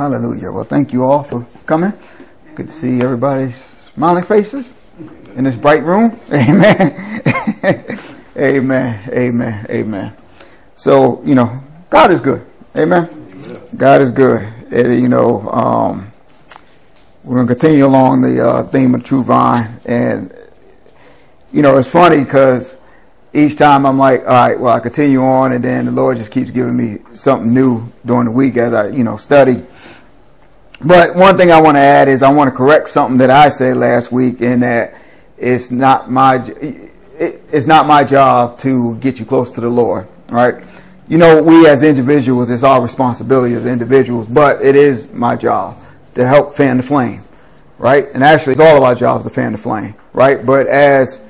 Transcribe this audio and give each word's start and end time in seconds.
Hallelujah. 0.00 0.50
Well, 0.50 0.64
thank 0.64 0.94
you 0.94 1.04
all 1.04 1.22
for 1.22 1.46
coming. 1.66 1.92
Good 2.54 2.68
to 2.68 2.72
see 2.72 3.02
everybody's 3.02 3.54
smiling 3.54 4.24
faces 4.24 4.72
in 5.36 5.44
this 5.44 5.56
bright 5.56 5.82
room. 5.82 6.18
Amen. 6.32 7.22
Amen. 8.34 9.10
Amen. 9.12 9.66
Amen. 9.68 10.16
So, 10.74 11.22
you 11.22 11.34
know, 11.34 11.62
God 11.90 12.10
is 12.10 12.18
good. 12.18 12.46
Amen. 12.74 13.10
Amen. 13.10 13.62
God 13.76 14.00
is 14.00 14.10
good. 14.10 14.40
And, 14.72 15.02
you 15.02 15.08
know, 15.08 15.42
um, 15.50 16.10
we're 17.22 17.34
going 17.34 17.48
to 17.48 17.54
continue 17.54 17.84
along 17.84 18.22
the 18.22 18.42
uh, 18.42 18.62
theme 18.62 18.94
of 18.94 19.04
true 19.04 19.22
vine. 19.22 19.80
And, 19.84 20.34
you 21.52 21.60
know, 21.60 21.76
it's 21.76 21.90
funny 21.90 22.24
because 22.24 22.78
each 23.34 23.56
time 23.56 23.84
I'm 23.84 23.98
like, 23.98 24.20
all 24.20 24.28
right, 24.28 24.58
well, 24.58 24.74
I 24.74 24.80
continue 24.80 25.22
on, 25.22 25.52
and 25.52 25.62
then 25.62 25.84
the 25.84 25.92
Lord 25.92 26.16
just 26.16 26.32
keeps 26.32 26.50
giving 26.50 26.74
me 26.74 27.00
something 27.12 27.52
new 27.52 27.92
during 28.06 28.24
the 28.24 28.30
week 28.30 28.56
as 28.56 28.72
I, 28.72 28.88
you 28.88 29.04
know, 29.04 29.18
study. 29.18 29.62
But 30.84 31.14
one 31.14 31.36
thing 31.36 31.50
I 31.50 31.60
want 31.60 31.76
to 31.76 31.80
add 31.80 32.08
is 32.08 32.22
I 32.22 32.32
want 32.32 32.48
to 32.48 32.56
correct 32.56 32.88
something 32.88 33.18
that 33.18 33.30
I 33.30 33.50
said 33.50 33.76
last 33.76 34.10
week 34.10 34.40
in 34.40 34.60
that 34.60 34.94
it's 35.36 35.70
not 35.70 36.10
my 36.10 36.36
it's 37.18 37.66
not 37.66 37.86
my 37.86 38.02
job 38.02 38.58
to 38.60 38.96
get 38.96 39.18
you 39.18 39.26
close 39.26 39.50
to 39.52 39.60
the 39.60 39.68
Lord, 39.68 40.08
right? 40.28 40.64
You 41.08 41.18
know, 41.18 41.42
we 41.42 41.66
as 41.66 41.82
individuals, 41.82 42.48
it's 42.48 42.62
our 42.62 42.80
responsibility 42.80 43.54
as 43.54 43.66
individuals, 43.66 44.26
but 44.26 44.62
it 44.62 44.74
is 44.74 45.12
my 45.12 45.36
job 45.36 45.76
to 46.14 46.26
help 46.26 46.54
fan 46.54 46.78
the 46.78 46.82
flame, 46.82 47.22
right? 47.78 48.06
And 48.14 48.24
actually, 48.24 48.52
it's 48.52 48.60
all 48.60 48.76
of 48.76 48.82
our 48.82 48.94
jobs 48.94 49.24
to 49.24 49.30
fan 49.30 49.52
the 49.52 49.58
flame, 49.58 49.94
right? 50.14 50.44
But 50.46 50.66
as 50.66 51.20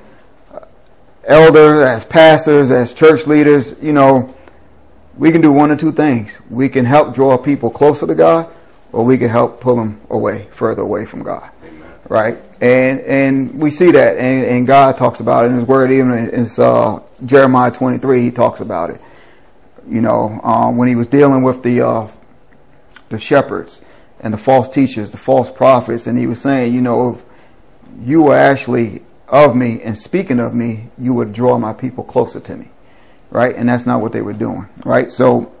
elders, 1.25 1.87
as 1.87 2.05
pastors, 2.05 2.71
as 2.71 2.93
church 2.93 3.27
leaders, 3.27 3.75
you 3.81 3.91
know, 3.91 4.33
we 5.17 5.31
can 5.31 5.41
do 5.41 5.51
one 5.51 5.71
or 5.71 5.75
two 5.75 5.91
things. 5.91 6.39
We 6.49 6.69
can 6.69 6.85
help 6.85 7.13
draw 7.13 7.37
people 7.37 7.69
closer 7.69 8.07
to 8.07 8.15
God, 8.15 8.51
or 8.91 9.05
we 9.05 9.17
can 9.17 9.29
help 9.29 9.61
pull 9.61 9.75
them 9.75 10.01
away, 10.09 10.47
further 10.51 10.81
away 10.81 11.05
from 11.05 11.23
God. 11.23 11.49
Amen. 11.63 11.91
Right? 12.09 12.37
And 12.59 12.99
and 13.01 13.59
we 13.59 13.71
see 13.71 13.91
that, 13.91 14.17
and, 14.17 14.45
and, 14.45 14.67
God 14.67 14.97
talks 14.97 15.19
about 15.19 15.45
it 15.45 15.47
in 15.47 15.55
His 15.55 15.63
Word. 15.63 15.91
Even 15.91 16.29
in 16.29 16.45
uh, 16.57 16.99
Jeremiah 17.25 17.71
23, 17.71 18.21
He 18.21 18.31
talks 18.31 18.59
about 18.59 18.89
it. 18.89 19.01
You 19.87 20.01
know, 20.01 20.39
um, 20.43 20.77
when 20.77 20.87
He 20.87 20.95
was 20.95 21.07
dealing 21.07 21.43
with 21.43 21.63
the 21.63 21.81
uh, 21.81 22.07
the 23.09 23.17
shepherds 23.17 23.83
and 24.19 24.33
the 24.33 24.37
false 24.37 24.67
teachers, 24.67 25.11
the 25.11 25.17
false 25.17 25.49
prophets, 25.49 26.05
and 26.05 26.19
He 26.19 26.27
was 26.27 26.41
saying, 26.41 26.73
you 26.73 26.81
know, 26.81 27.15
if 27.15 27.25
you 28.05 28.23
were 28.23 28.35
actually 28.35 29.01
of 29.27 29.55
me 29.55 29.81
and 29.81 29.97
speaking 29.97 30.39
of 30.39 30.53
me, 30.53 30.89
you 30.97 31.13
would 31.13 31.33
draw 31.33 31.57
my 31.57 31.73
people 31.73 32.03
closer 32.03 32.39
to 32.41 32.55
me. 32.55 32.69
Right? 33.31 33.55
And 33.55 33.69
that's 33.69 33.85
not 33.85 34.01
what 34.01 34.11
they 34.11 34.21
were 34.21 34.33
doing. 34.33 34.67
Right? 34.85 35.09
So 35.09 35.53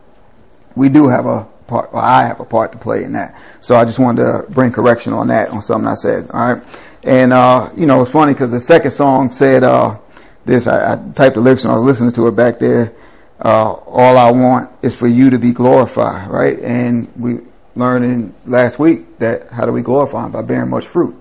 we 0.75 0.89
do 0.89 1.07
have 1.07 1.25
a 1.25 1.47
part, 1.71 1.89
I 1.93 2.27
have 2.27 2.39
a 2.39 2.45
part 2.45 2.71
to 2.73 2.77
play 2.77 3.03
in 3.03 3.13
that. 3.13 3.35
So 3.61 3.75
I 3.75 3.85
just 3.85 3.99
wanted 3.99 4.23
to 4.23 4.45
bring 4.51 4.71
correction 4.71 5.13
on 5.13 5.27
that, 5.29 5.49
on 5.49 5.61
something 5.61 5.87
I 5.87 5.95
said. 5.95 6.29
All 6.31 6.53
right. 6.53 6.63
And, 7.03 7.33
uh, 7.33 7.69
you 7.75 7.87
know, 7.87 8.01
it's 8.01 8.11
funny 8.11 8.33
because 8.33 8.51
the 8.51 8.59
second 8.59 8.91
song 8.91 9.31
said, 9.31 9.63
uh, 9.63 9.97
this, 10.45 10.67
I, 10.67 10.93
I, 10.93 11.11
typed 11.13 11.35
the 11.35 11.41
lyrics 11.41 11.63
and 11.63 11.71
I 11.71 11.75
was 11.75 11.85
listening 11.85 12.11
to 12.11 12.27
it 12.27 12.35
back 12.35 12.59
there. 12.59 12.93
Uh, 13.39 13.71
all 13.71 14.17
I 14.17 14.31
want 14.31 14.69
is 14.83 14.95
for 14.95 15.07
you 15.07 15.31
to 15.31 15.39
be 15.39 15.51
glorified, 15.51 16.29
right? 16.29 16.59
And 16.59 17.11
we 17.17 17.39
learned 17.75 18.05
in 18.05 18.33
last 18.45 18.77
week 18.77 19.17
that 19.17 19.49
how 19.49 19.65
do 19.65 19.71
we 19.71 19.81
glorify 19.81 20.25
him? 20.25 20.31
By 20.31 20.43
bearing 20.43 20.69
much 20.69 20.85
fruit 20.85 21.17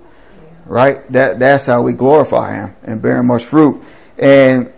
right? 0.70 1.06
That 1.12 1.40
that's 1.40 1.66
how 1.66 1.82
we 1.82 1.92
glorify 1.92 2.54
Him 2.54 2.76
and 2.84 3.02
bearing 3.02 3.26
much 3.26 3.44
fruit. 3.44 3.82
And 4.18 4.72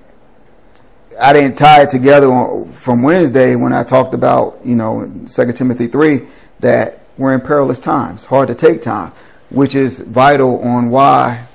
I 1.20 1.32
didn't 1.32 1.56
tie 1.56 1.82
it 1.82 1.90
together 1.90 2.64
from 2.72 3.02
Wednesday 3.02 3.56
when 3.56 3.72
I 3.72 3.84
talked 3.84 4.14
about 4.14 4.60
you 4.64 4.74
know 4.74 5.10
Second 5.26 5.56
Timothy 5.56 5.86
three 5.86 6.26
that 6.60 7.00
we're 7.18 7.34
in 7.34 7.40
perilous 7.40 7.78
times, 7.78 8.24
hard 8.26 8.48
to 8.48 8.54
take 8.54 8.82
time, 8.82 9.12
which 9.50 9.74
is 9.74 9.98
vital 9.98 10.60
on 10.62 10.90
why 10.90 11.46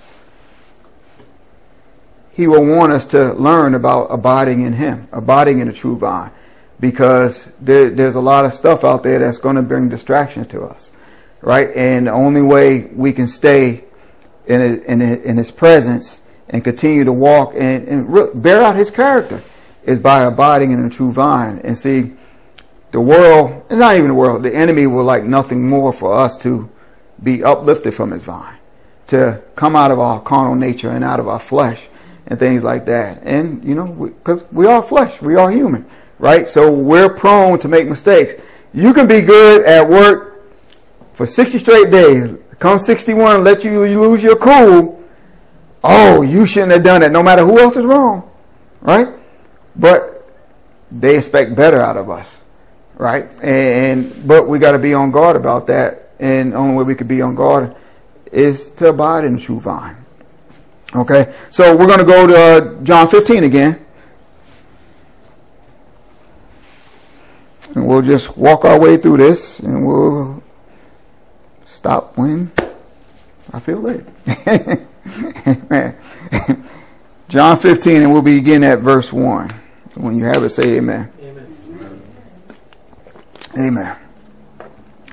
He 2.32 2.48
will 2.48 2.66
want 2.66 2.92
us 2.92 3.06
to 3.08 3.34
learn 3.34 3.74
about 3.74 4.06
abiding 4.06 4.62
in 4.62 4.74
Him, 4.74 5.08
abiding 5.12 5.60
in 5.60 5.68
the 5.68 5.74
true 5.74 5.98
vine, 5.98 6.32
because 6.80 7.52
there, 7.60 7.90
there's 7.90 8.16
a 8.16 8.22
lot 8.22 8.46
of 8.46 8.54
stuff 8.54 8.84
out 8.84 9.04
there 9.04 9.20
that's 9.20 9.40
going 9.40 9.56
to 9.56 9.62
bring 9.62 9.90
distraction 9.90 10.46
to 10.46 10.62
us, 10.62 10.92
right? 11.42 11.70
And 11.76 12.08
the 12.08 12.12
only 12.12 12.42
way 12.42 12.86
we 12.94 13.14
can 13.14 13.28
stay 13.28 13.86
in 14.46 14.62
in 14.62 15.38
his 15.38 15.52
presence 15.52 16.22
and 16.50 16.64
continue 16.64 17.04
to 17.04 17.14
walk 17.14 17.54
and, 17.56 17.88
and 17.88 18.42
bear 18.42 18.62
out 18.62 18.76
his 18.76 18.90
character 18.90 19.42
is 19.84 20.00
by 20.00 20.24
abiding 20.24 20.72
in 20.72 20.84
the 20.84 20.90
true 20.94 21.12
vine. 21.12 21.60
And 21.64 21.78
see, 21.78 22.14
the 22.92 23.02
world, 23.02 23.64
it's 23.70 23.80
not 23.80 23.96
even 23.96 24.10
the 24.10 24.14
world, 24.14 24.44
the 24.44 24.56
enemy 24.56 24.88
will 24.88 25.04
like 25.04 25.24
nothing 25.24 25.68
more 25.68 25.92
for 25.92 26.14
us 26.14 26.38
to 26.38 26.70
be 27.22 27.44
uplifted 27.44 27.94
from 27.94 28.12
his 28.12 28.24
vine, 28.24 28.58
to 29.08 29.42
come 29.56 29.76
out 29.76 29.92
of 29.92 30.00
our 30.00 30.22
carnal 30.22 30.56
nature 30.56 30.90
and 30.90 31.04
out 31.04 31.20
of 31.20 31.28
our 31.28 31.40
flesh 31.40 31.90
and 32.28 32.40
things 32.40 32.64
like 32.64 32.86
that. 32.86 33.22
And, 33.24 33.64
you 33.64 33.76
know, 33.76 33.88
because 33.88 34.44
we, 34.52 34.66
we 34.66 34.68
are 34.68 34.82
flesh, 34.82 35.22
we 35.22 35.36
are 35.36 35.52
human, 35.52 35.86
right? 36.20 36.48
So 36.48 36.72
we're 36.72 37.10
prone 37.10 37.60
to 37.60 37.68
make 37.68 37.88
mistakes. 37.88 38.36
You 38.74 38.94
can 38.94 39.08
be 39.08 39.22
good 39.22 39.66
at 39.66 39.88
work 39.88 40.46
for 41.14 41.26
60 41.26 41.58
straight 41.58 41.90
days, 41.90 42.38
Come 42.60 42.80
61, 42.80 43.44
let 43.44 43.64
you 43.64 43.80
lose 43.82 44.24
your 44.24 44.36
cool. 44.36 44.97
Oh, 45.90 46.22
you 46.22 46.46
shouldn't 46.46 46.74
have 46.74 46.84
done 46.84 47.02
it, 47.02 47.14
no 47.14 47.24
matter 47.24 47.46
who 47.46 47.60
else 47.60 47.78
is 47.78 47.86
wrong. 47.86 48.30
Right? 48.82 49.08
But 49.74 50.30
they 50.92 51.16
expect 51.16 51.56
better 51.56 51.80
out 51.80 51.96
of 51.96 52.10
us. 52.10 52.44
Right? 52.96 53.30
And, 53.42 54.28
but 54.28 54.50
we 54.50 54.60
got 54.60 54.74
to 54.74 54.80
be 54.80 54.94
on 54.94 55.12
guard 55.12 55.38
about 55.38 55.68
that. 55.68 56.10
And 56.20 56.52
the 56.52 56.58
only 56.58 56.76
way 56.76 56.84
we 56.84 56.96
could 56.96 57.08
be 57.08 57.22
on 57.22 57.36
guard 57.36 57.74
is 58.34 58.72
to 58.74 58.90
abide 58.90 59.24
in 59.24 59.36
the 59.36 59.40
true 59.40 59.62
vine. 59.62 59.96
Okay? 60.94 61.34
So 61.52 61.76
we're 61.78 61.88
going 61.88 62.00
to 62.00 62.06
go 62.06 62.28
to 62.28 62.84
John 62.84 63.08
15 63.08 63.46
again. 63.46 63.86
And 67.76 67.88
we'll 67.88 68.02
just 68.02 68.38
walk 68.38 68.66
our 68.66 68.78
way 68.78 68.98
through 68.98 69.18
this 69.18 69.60
and 69.60 69.86
we'll 69.86 70.44
stop 71.66 72.18
when 72.18 72.52
I 73.54 73.60
feel 73.60 73.82
led. 75.70 75.98
John 77.30 77.58
15, 77.58 78.04
and 78.04 78.14
we'll 78.14 78.22
begin 78.22 78.64
at 78.64 78.80
verse 78.80 79.12
1. 79.12 79.50
When 79.96 80.18
you 80.18 80.26
have 80.26 80.44
it, 80.44 80.50
say 80.50 80.78
amen. 80.78 81.12
Amen. 81.22 82.02
Amen. 83.58 83.98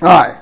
All 0.01 0.07
right. 0.07 0.37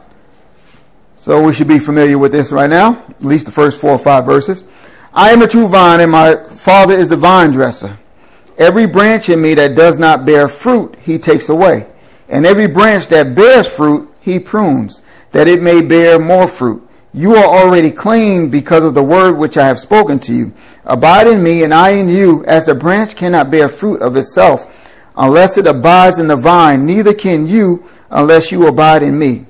So 1.17 1.41
we 1.41 1.53
should 1.53 1.69
be 1.69 1.79
familiar 1.79 2.17
with 2.17 2.31
this 2.31 2.51
right 2.51 2.69
now, 2.69 3.01
at 3.09 3.23
least 3.23 3.45
the 3.45 3.51
first 3.51 3.79
four 3.79 3.91
or 3.91 3.97
five 3.97 4.25
verses. 4.25 4.65
I 5.13 5.29
am 5.29 5.39
the 5.39 5.47
true 5.47 5.67
vine, 5.67 6.01
and 6.01 6.11
my 6.11 6.35
Father 6.35 6.93
is 6.93 7.09
the 7.09 7.15
vine 7.15 7.51
dresser. 7.51 7.97
Every 8.57 8.85
branch 8.85 9.29
in 9.29 9.41
me 9.41 9.53
that 9.53 9.75
does 9.75 9.97
not 9.97 10.25
bear 10.25 10.47
fruit, 10.47 10.95
he 10.97 11.17
takes 11.17 11.49
away. 11.49 11.87
And 12.27 12.45
every 12.45 12.67
branch 12.67 13.07
that 13.07 13.35
bears 13.35 13.67
fruit, 13.67 14.09
he 14.19 14.39
prunes 14.39 15.01
that 15.31 15.47
it 15.47 15.61
may 15.61 15.81
bear 15.81 16.19
more 16.19 16.47
fruit. 16.47 16.87
You 17.13 17.35
are 17.35 17.45
already 17.45 17.91
clean 17.91 18.49
because 18.49 18.83
of 18.83 18.95
the 18.95 19.03
word 19.03 19.37
which 19.37 19.57
I 19.57 19.67
have 19.67 19.79
spoken 19.79 20.19
to 20.19 20.33
you. 20.33 20.53
Abide 20.83 21.27
in 21.27 21.43
me, 21.43 21.63
and 21.63 21.73
I 21.73 21.91
in 21.91 22.09
you, 22.09 22.43
as 22.45 22.65
the 22.65 22.73
branch 22.73 23.15
cannot 23.15 23.51
bear 23.51 23.69
fruit 23.69 24.01
of 24.01 24.17
itself 24.17 24.83
unless 25.15 25.57
it 25.57 25.67
abides 25.67 26.19
in 26.19 26.27
the 26.27 26.35
vine, 26.35 26.85
neither 26.85 27.13
can 27.13 27.47
you 27.47 27.87
unless 28.09 28.51
you 28.51 28.67
abide 28.67 29.03
in 29.03 29.17
me. 29.17 29.45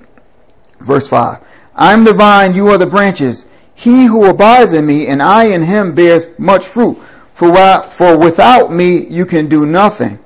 Verse 0.80 1.08
5 1.08 1.40
I 1.76 1.94
am 1.94 2.04
the 2.04 2.14
vine, 2.14 2.54
you 2.54 2.68
are 2.68 2.78
the 2.78 2.86
branches. 2.86 3.48
He 3.76 4.06
who 4.06 4.30
abides 4.30 4.74
in 4.74 4.86
me, 4.86 5.08
and 5.08 5.22
I 5.22 5.46
in 5.46 5.64
him, 5.64 5.96
bears 5.96 6.28
much 6.38 6.66
fruit. 6.66 6.96
For, 7.34 7.50
while, 7.52 7.82
for 7.82 8.18
without 8.18 8.72
me, 8.72 9.06
you 9.08 9.26
can 9.26 9.48
do 9.48 9.66
nothing. 9.66 10.20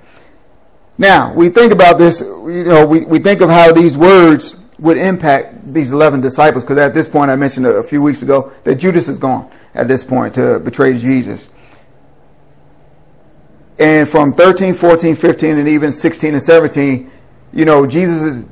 Now, 0.98 1.34
we 1.34 1.50
think 1.50 1.72
about 1.72 1.98
this, 1.98 2.20
you 2.20 2.66
know, 2.66 2.86
we, 2.86 3.06
we 3.06 3.20
think 3.20 3.40
of 3.42 3.50
how 3.50 3.72
these 3.72 3.98
words 3.98 4.58
would 4.80 4.98
impact 4.98 5.74
these 5.74 5.92
11 5.92 6.22
disciples 6.22 6.64
because 6.64 6.78
at 6.78 6.94
this 6.94 7.08
point 7.08 7.32
I 7.32 7.36
mentioned 7.36 7.66
a, 7.66 7.82
few 7.84 8.02
weeks 8.02 8.22
ago 8.22 8.52
that 8.64 8.76
Judas 8.76 9.08
is 9.08 9.18
gone 9.18 9.50
at 9.74 9.88
this 9.88 10.04
point 10.04 10.36
to 10.36 10.60
betray 10.60 10.98
Jesus. 10.98 11.50
And 13.80 14.08
from 14.08 14.34
13, 14.34 14.74
14, 14.74 15.16
15, 15.16 15.58
and 15.58 15.68
even 15.68 15.92
16 15.92 16.34
and 16.34 16.42
17, 16.42 17.12
you 17.54 17.66
know, 17.66 17.86
Jesus 17.86 18.22
is 18.22 18.46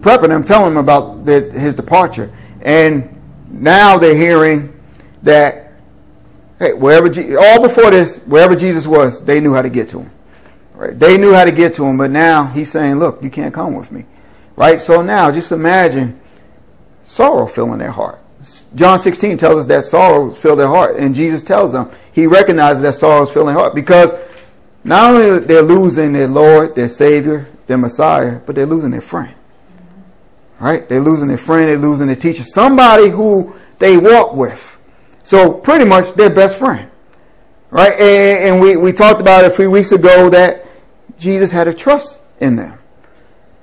prepping 0.00 0.28
them, 0.28 0.44
telling 0.44 0.74
them 0.74 0.78
about 0.78 1.24
the, 1.24 1.50
his 1.52 1.74
departure. 1.74 2.32
And 2.62 3.14
now 3.48 3.98
they're 3.98 4.16
hearing 4.16 4.78
that, 5.22 5.72
hey, 6.58 6.72
wherever, 6.72 7.08
all 7.38 7.62
before 7.62 7.90
this, 7.90 8.18
wherever 8.24 8.56
Jesus 8.56 8.86
was, 8.86 9.22
they 9.24 9.40
knew 9.40 9.52
how 9.52 9.62
to 9.62 9.70
get 9.70 9.88
to 9.90 10.00
him. 10.00 10.10
Right? 10.74 10.98
They 10.98 11.18
knew 11.18 11.32
how 11.32 11.44
to 11.44 11.52
get 11.52 11.74
to 11.74 11.84
him, 11.84 11.98
but 11.98 12.10
now 12.10 12.44
he's 12.44 12.70
saying, 12.70 12.96
look, 12.96 13.22
you 13.22 13.30
can't 13.30 13.52
come 13.52 13.74
with 13.74 13.90
me. 13.92 14.06
Right? 14.58 14.80
So 14.80 15.02
now 15.02 15.30
just 15.30 15.52
imagine 15.52 16.20
sorrow 17.04 17.46
filling 17.46 17.78
their 17.78 17.92
heart. 17.92 18.18
John 18.74 18.98
16 18.98 19.38
tells 19.38 19.60
us 19.60 19.66
that 19.66 19.84
sorrow 19.84 20.32
filled 20.32 20.58
their 20.58 20.66
heart. 20.66 20.96
And 20.96 21.14
Jesus 21.14 21.44
tells 21.44 21.70
them 21.70 21.92
he 22.10 22.26
recognizes 22.26 22.82
that 22.82 22.96
sorrow 22.96 23.22
is 23.22 23.30
filling 23.30 23.54
their 23.54 23.62
heart 23.62 23.76
because 23.76 24.12
not 24.82 25.14
only 25.14 25.38
they're 25.46 25.62
losing 25.62 26.12
their 26.12 26.26
Lord, 26.26 26.74
their 26.74 26.88
Savior, 26.88 27.46
their 27.68 27.78
Messiah, 27.78 28.40
but 28.44 28.56
they're 28.56 28.66
losing 28.66 28.90
their 28.90 29.00
friend. 29.00 29.32
Right? 30.58 30.88
They're 30.88 31.00
losing 31.00 31.28
their 31.28 31.38
friend, 31.38 31.68
they're 31.68 31.76
losing 31.78 32.08
their 32.08 32.16
teacher, 32.16 32.42
somebody 32.42 33.10
who 33.10 33.54
they 33.78 33.96
walk 33.96 34.34
with. 34.34 34.76
So 35.22 35.52
pretty 35.54 35.84
much 35.84 36.14
their 36.14 36.30
best 36.30 36.58
friend. 36.58 36.90
Right? 37.70 37.92
And, 37.92 38.54
and 38.54 38.60
we, 38.60 38.76
we 38.76 38.92
talked 38.92 39.20
about 39.20 39.44
it 39.44 39.52
a 39.52 39.54
few 39.54 39.70
weeks 39.70 39.92
ago 39.92 40.28
that 40.30 40.66
Jesus 41.16 41.52
had 41.52 41.68
a 41.68 41.72
trust 41.72 42.20
in 42.40 42.56
them. 42.56 42.77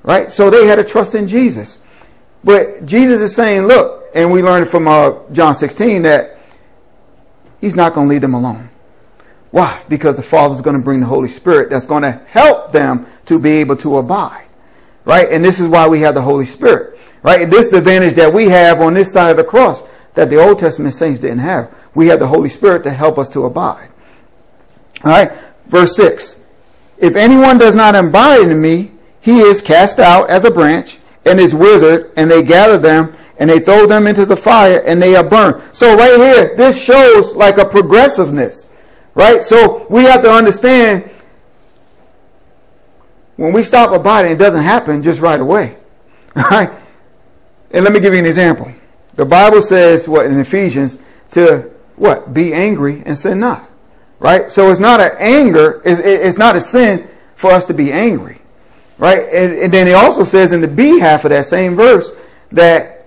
Right? 0.06 0.32
So 0.32 0.50
they 0.50 0.68
had 0.68 0.78
a 0.78 0.84
trust 0.84 1.16
in 1.16 1.28
Jesus. 1.28 1.80
But 2.44 2.86
Jesus 2.86 3.22
is 3.22 3.36
saying, 3.36 3.64
look, 3.64 4.06
and 4.14 4.32
we 4.32 4.44
learned 4.44 4.68
from 4.68 4.88
uh, 4.88 5.18
John 5.32 5.56
16 5.56 6.04
that 6.04 6.38
he's 7.60 7.76
not 7.76 7.94
going 7.94 8.08
to 8.08 8.12
leave 8.12 8.22
them 8.22 8.36
alone. 8.36 8.70
Why? 9.50 9.82
Because 9.90 10.16
the 10.16 10.24
Father's 10.24 10.62
going 10.62 10.76
to 10.76 10.82
bring 10.82 11.00
the 11.00 11.08
Holy 11.08 11.28
Spirit 11.30 11.72
that's 11.72 11.88
going 11.88 12.04
to 12.04 12.12
help 12.28 12.72
them 12.72 13.08
to 13.26 13.40
be 13.40 13.52
able 13.54 13.76
to 13.78 13.98
abide. 13.98 14.46
Right? 15.06 15.28
And 15.32 15.44
this 15.44 15.60
is 15.60 15.68
why 15.68 15.88
we 15.88 16.02
have 16.02 16.14
the 16.14 16.22
Holy 16.22 16.46
Spirit. 16.46 17.00
Right? 17.24 17.50
This 17.50 17.66
is 17.66 17.72
the 17.72 17.80
advantage 17.80 18.14
that 18.14 18.32
we 18.32 18.50
have 18.50 18.82
on 18.82 18.94
this 18.94 19.12
side 19.12 19.32
of 19.32 19.38
the 19.38 19.44
cross 19.44 19.82
that 20.14 20.30
the 20.30 20.38
Old 20.38 20.60
Testament 20.60 20.94
saints 20.94 21.20
didn't 21.20 21.40
have. 21.40 21.74
We 21.96 22.08
have 22.08 22.20
the 22.20 22.28
Holy 22.28 22.50
Spirit 22.50 22.84
to 22.84 22.92
help 22.92 23.18
us 23.18 23.30
to 23.30 23.46
abide. 23.46 23.90
All 25.04 25.12
right? 25.12 25.32
Verse 25.66 25.96
6. 25.96 26.40
If 27.00 27.16
anyone 27.16 27.58
does 27.58 27.76
not 27.76 27.96
abide 27.96 28.48
in 28.48 28.62
me, 28.62 28.92
he 29.26 29.40
is 29.40 29.60
cast 29.60 29.98
out 29.98 30.30
as 30.30 30.46
a 30.46 30.52
branch 30.52 31.00
and 31.26 31.40
is 31.40 31.56
withered, 31.56 32.14
and 32.16 32.30
they 32.30 32.44
gather 32.44 32.78
them 32.78 33.12
and 33.40 33.50
they 33.50 33.60
throw 33.60 33.88
them 33.88 34.06
into 34.06 34.24
the 34.24 34.38
fire 34.38 34.84
and 34.86 35.02
they 35.02 35.16
are 35.16 35.24
burned. 35.24 35.64
So 35.76 35.98
right 35.98 36.16
here, 36.16 36.56
this 36.56 36.82
shows 36.82 37.36
like 37.36 37.58
a 37.58 37.66
progressiveness, 37.66 38.70
right? 39.16 39.42
So 39.42 39.88
we 39.90 40.04
have 40.04 40.22
to 40.22 40.30
understand 40.30 41.10
when 43.36 43.52
we 43.52 43.64
stop 43.64 43.92
abiding, 43.92 44.34
it 44.34 44.38
doesn't 44.38 44.64
happen 44.64 45.02
just 45.02 45.22
right 45.22 45.40
away, 45.40 45.76
right? 46.36 46.70
And 47.72 47.84
let 47.84 47.94
me 47.94 48.00
give 48.00 48.14
you 48.14 48.20
an 48.20 48.28
example. 48.28 48.72
The 49.16 49.26
Bible 49.26 49.64
says 49.64 50.08
what 50.08 50.28
in 50.28 50.40
Ephesians 50.40 51.00
to 51.32 51.72
what 51.96 52.32
be 52.32 52.54
angry 52.54 53.02
and 53.08 53.18
sin 53.18 53.40
not, 53.40 53.68
right? 54.20 54.52
So 54.52 54.70
it's 54.70 54.80
not 54.80 55.00
an 55.00 55.14
anger, 55.18 55.82
it's, 55.84 56.00
it's 56.00 56.38
not 56.38 56.56
a 56.56 56.62
sin 56.62 57.08
for 57.34 57.50
us 57.50 57.66
to 57.66 57.74
be 57.74 57.92
angry, 57.92 58.40
right? 58.98 59.24
And, 59.34 59.54
and 59.54 59.74
then 59.74 59.88
it 59.88 59.94
also 59.94 60.24
says 60.24 60.54
in 60.54 60.62
the 60.62 60.68
B 60.68 61.00
half 61.00 61.26
of 61.26 61.32
that 61.32 61.46
same 61.46 61.76
verse 61.76 62.12
that 62.52 63.06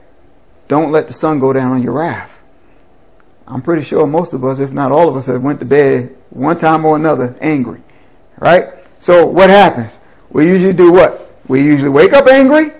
don't 0.69 0.93
let 0.93 1.06
the 1.06 1.12
sun 1.12 1.38
go 1.38 1.52
down 1.52 1.73
on 1.73 1.82
your 1.82 1.93
wrath. 1.93 2.43
I'm 3.46 3.62
pretty 3.62 3.82
sure 3.82 4.06
most 4.06 4.35
of 4.35 4.44
us, 4.44 4.58
if 4.58 4.73
not 4.73 4.93
all 4.93 5.08
of 5.08 5.17
us, 5.17 5.26
have 5.26 5.43
went 5.43 5.61
to 5.61 5.67
bed 5.67 6.14
one 6.31 6.58
time 6.58 6.85
or 6.85 6.96
another 6.96 7.37
angry. 7.40 7.81
Right? 8.38 8.69
So 8.99 9.26
what 9.26 9.49
happens? 9.49 9.99
We 10.29 10.46
usually 10.46 10.75
do 10.75 10.93
what? 10.93 11.31
We 11.49 11.62
usually 11.62 11.88
wake 11.88 12.12
up 12.12 12.26
angry, 12.26 12.73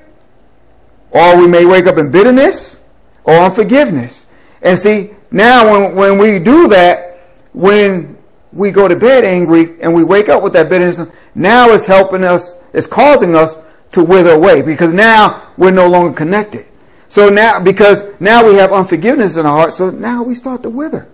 or 1.11 1.39
we 1.39 1.47
may 1.47 1.65
wake 1.65 1.87
up 1.87 1.97
in 1.97 2.11
bitterness 2.11 2.85
or 3.25 3.35
unforgiveness. 3.35 4.27
And 4.61 4.79
see, 4.79 5.13
now 5.31 5.73
when, 5.73 5.95
when 5.95 6.19
we 6.19 6.39
do 6.39 6.69
that, 6.69 7.21
when 7.55 8.18
we 8.59 8.73
go 8.73 8.89
to 8.89 8.97
bed 8.97 9.25
angry 9.25 9.81
and 9.81 9.95
we 9.95 10.03
wake 10.03 10.29
up 10.29 10.43
with 10.43 10.53
that 10.55 10.69
bitterness, 10.69 11.01
now 11.35 11.71
it's 11.71 11.87
helping 11.87 12.25
us, 12.25 12.59
it's 12.73 12.89
causing 12.89 13.37
us 13.37 13.57
to 13.93 14.03
wither 14.03 14.33
away 14.33 14.63
because 14.63 14.93
now 14.93 15.49
we're 15.57 15.71
no 15.71 15.89
longer 15.89 16.15
connected. 16.15 16.67
So 17.09 17.29
now, 17.29 17.61
because 17.61 18.21
now 18.21 18.47
we 18.47 18.57
have 18.57 18.73
unforgiveness 18.73 19.37
in 19.37 19.47
our 19.47 19.57
heart, 19.57 19.73
so 19.73 19.91
now 19.91 20.25
we 20.25 20.35
start 20.35 20.65
to 20.65 20.71
wither. 20.71 21.09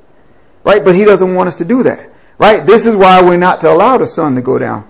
Right? 0.65 0.83
But 0.83 0.95
he 0.95 1.05
doesn't 1.05 1.35
want 1.35 1.49
us 1.49 1.59
to 1.59 1.67
do 1.67 1.83
that. 1.83 2.11
Right? 2.39 2.67
This 2.67 2.87
is 2.87 2.97
why 2.97 3.23
we're 3.23 3.37
not 3.37 3.61
to 3.61 3.71
allow 3.71 3.99
the 3.99 4.07
sun 4.07 4.35
to 4.37 4.43
go 4.43 4.59
down 4.59 4.89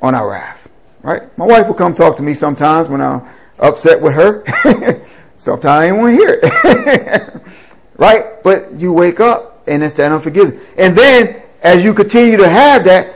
on 0.00 0.14
our 0.14 0.30
wrath. 0.30 0.68
Right? 1.02 1.36
My 1.36 1.44
wife 1.44 1.66
will 1.66 1.74
come 1.74 1.94
talk 1.94 2.16
to 2.18 2.22
me 2.22 2.34
sometimes 2.34 2.88
when 2.88 3.00
I'm 3.00 3.26
upset 3.58 4.00
with 4.00 4.14
her. 4.14 4.44
sometimes 5.36 5.66
I 5.66 5.88
don't 5.88 5.98
want 5.98 6.16
to 6.16 6.22
hear 6.22 6.40
it. 6.40 7.42
right? 7.96 8.42
But 8.44 8.72
you 8.74 8.92
wake 8.92 9.18
up 9.18 9.64
and 9.66 9.82
it's 9.82 9.94
that 9.94 10.12
unforgiveness. 10.12 10.64
And 10.78 10.96
then 10.96 11.42
as 11.62 11.84
you 11.84 11.94
continue 11.94 12.36
to 12.36 12.48
have 12.48 12.84
that, 12.84 13.14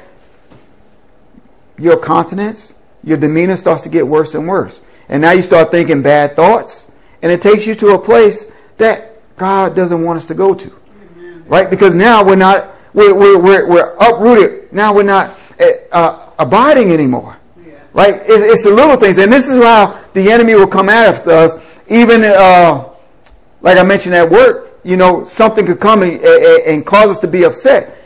your 1.79 1.99
countenance, 1.99 2.75
your 3.03 3.19
demeanor 3.19 3.57
starts 3.57 3.83
to 3.83 3.89
get 3.89 4.07
worse 4.07 4.35
and 4.35 4.47
worse. 4.47 4.81
And 5.09 5.23
now 5.23 5.33
you 5.33 5.43
start 5.43 5.71
thinking 5.71 6.03
bad 6.03 6.37
thoughts 6.37 6.91
and 7.23 7.33
it 7.33 7.43
takes 7.43 7.67
you 7.67 7.75
to 7.77 7.95
a 7.95 7.99
place 7.99 8.51
that 8.77 9.13
God 9.37 9.75
doesn't 9.75 10.03
want 10.03 10.19
us 10.19 10.27
to 10.27 10.35
go 10.35 10.55
to. 10.55 10.73
Right? 11.47 11.69
Because 11.69 11.95
now 11.95 12.25
we're 12.25 12.37
not, 12.37 12.69
we're, 12.93 13.15
we're, 13.15 13.39
we're, 13.39 13.69
we're 13.69 13.97
uprooted. 13.97 14.73
Now 14.73 14.95
we're 14.95 15.03
not 15.03 15.39
uh, 15.59 15.65
uh, 15.93 16.33
abiding 16.39 16.91
anymore. 16.91 17.37
Yeah. 17.67 17.75
Right? 17.93 18.15
It's, 18.15 18.43
it's, 18.43 18.65
the 18.65 18.71
little 18.71 18.97
things. 18.97 19.19
And 19.19 19.33
this 19.33 19.49
is 19.49 19.63
how 19.63 20.01
the 20.15 20.31
enemy 20.31 20.55
will 20.55 20.67
come 20.67 20.89
after 20.89 21.31
us. 21.31 21.57
Even, 21.89 22.25
uh, 22.25 22.89
like 23.61 23.79
I 23.79 23.83
mentioned 23.83 24.15
at 24.15 24.29
work, 24.31 24.81
you 24.85 24.97
know, 24.97 25.25
something 25.25 25.67
could 25.67 25.81
come 25.81 26.03
and, 26.03 26.21
and 26.21 26.87
cause 26.87 27.11
us 27.11 27.19
to 27.21 27.27
be 27.27 27.45
upset. 27.45 28.04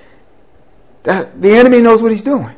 That, 1.04 1.40
the 1.40 1.50
enemy 1.50 1.80
knows 1.80 2.02
what 2.02 2.10
he's 2.10 2.22
doing. 2.22 2.54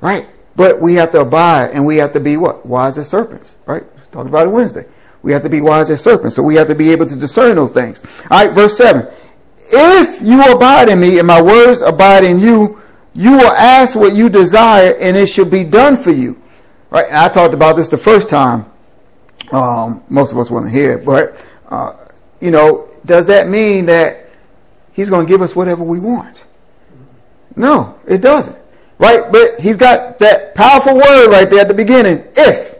Right? 0.00 0.26
But 0.56 0.80
we 0.80 0.94
have 0.94 1.12
to 1.12 1.20
abide 1.20 1.70
and 1.70 1.86
we 1.86 1.96
have 1.96 2.12
to 2.12 2.20
be 2.20 2.36
what? 2.36 2.64
Wise 2.66 2.98
as 2.98 3.08
serpents. 3.08 3.56
Right? 3.66 3.84
Talked 4.12 4.28
about 4.28 4.46
it 4.46 4.50
Wednesday. 4.50 4.86
We 5.22 5.32
have 5.32 5.42
to 5.42 5.48
be 5.48 5.60
wise 5.60 5.90
as 5.90 6.02
serpents. 6.02 6.36
So 6.36 6.42
we 6.42 6.54
have 6.56 6.68
to 6.68 6.74
be 6.74 6.90
able 6.90 7.06
to 7.06 7.16
discern 7.16 7.56
those 7.56 7.72
things. 7.72 8.02
All 8.30 8.44
right, 8.44 8.54
verse 8.54 8.76
7. 8.76 9.08
If 9.72 10.22
you 10.22 10.42
abide 10.52 10.88
in 10.88 11.00
me 11.00 11.18
and 11.18 11.26
my 11.26 11.40
words 11.40 11.80
abide 11.80 12.24
in 12.24 12.38
you, 12.38 12.80
you 13.14 13.32
will 13.32 13.52
ask 13.52 13.98
what 13.98 14.14
you 14.14 14.28
desire 14.28 14.94
and 15.00 15.16
it 15.16 15.26
shall 15.26 15.46
be 15.46 15.64
done 15.64 15.96
for 15.96 16.10
you. 16.10 16.40
Right? 16.90 17.06
And 17.06 17.16
I 17.16 17.28
talked 17.28 17.54
about 17.54 17.76
this 17.76 17.88
the 17.88 17.98
first 17.98 18.28
time. 18.28 18.70
Um, 19.52 20.04
most 20.08 20.32
of 20.32 20.38
us 20.38 20.50
wasn't 20.50 20.72
here, 20.72 20.98
but, 20.98 21.44
uh, 21.68 21.94
you 22.40 22.50
know, 22.50 22.88
does 23.04 23.26
that 23.26 23.48
mean 23.48 23.86
that 23.86 24.26
he's 24.92 25.10
going 25.10 25.26
to 25.26 25.30
give 25.30 25.42
us 25.42 25.54
whatever 25.54 25.82
we 25.82 25.98
want? 25.98 26.44
No, 27.56 27.98
it 28.06 28.18
doesn't. 28.18 28.56
Right? 28.98 29.30
But 29.30 29.60
he's 29.60 29.76
got 29.76 30.18
that 30.20 30.54
powerful 30.54 30.94
word 30.94 31.28
right 31.28 31.48
there 31.48 31.60
at 31.60 31.68
the 31.68 31.74
beginning. 31.74 32.24
If. 32.36 32.74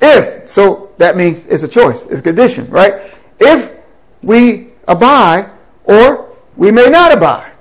If. 0.00 0.48
So 0.48 0.92
that 0.98 1.16
means 1.16 1.44
it's 1.46 1.62
a 1.62 1.68
choice. 1.68 2.02
It's 2.04 2.20
a 2.20 2.22
condition, 2.22 2.68
right? 2.70 2.94
If 3.38 3.76
we 4.22 4.68
abide 4.88 5.50
or 5.84 6.36
we 6.56 6.70
may 6.70 6.88
not 6.88 7.12
abide, 7.12 7.52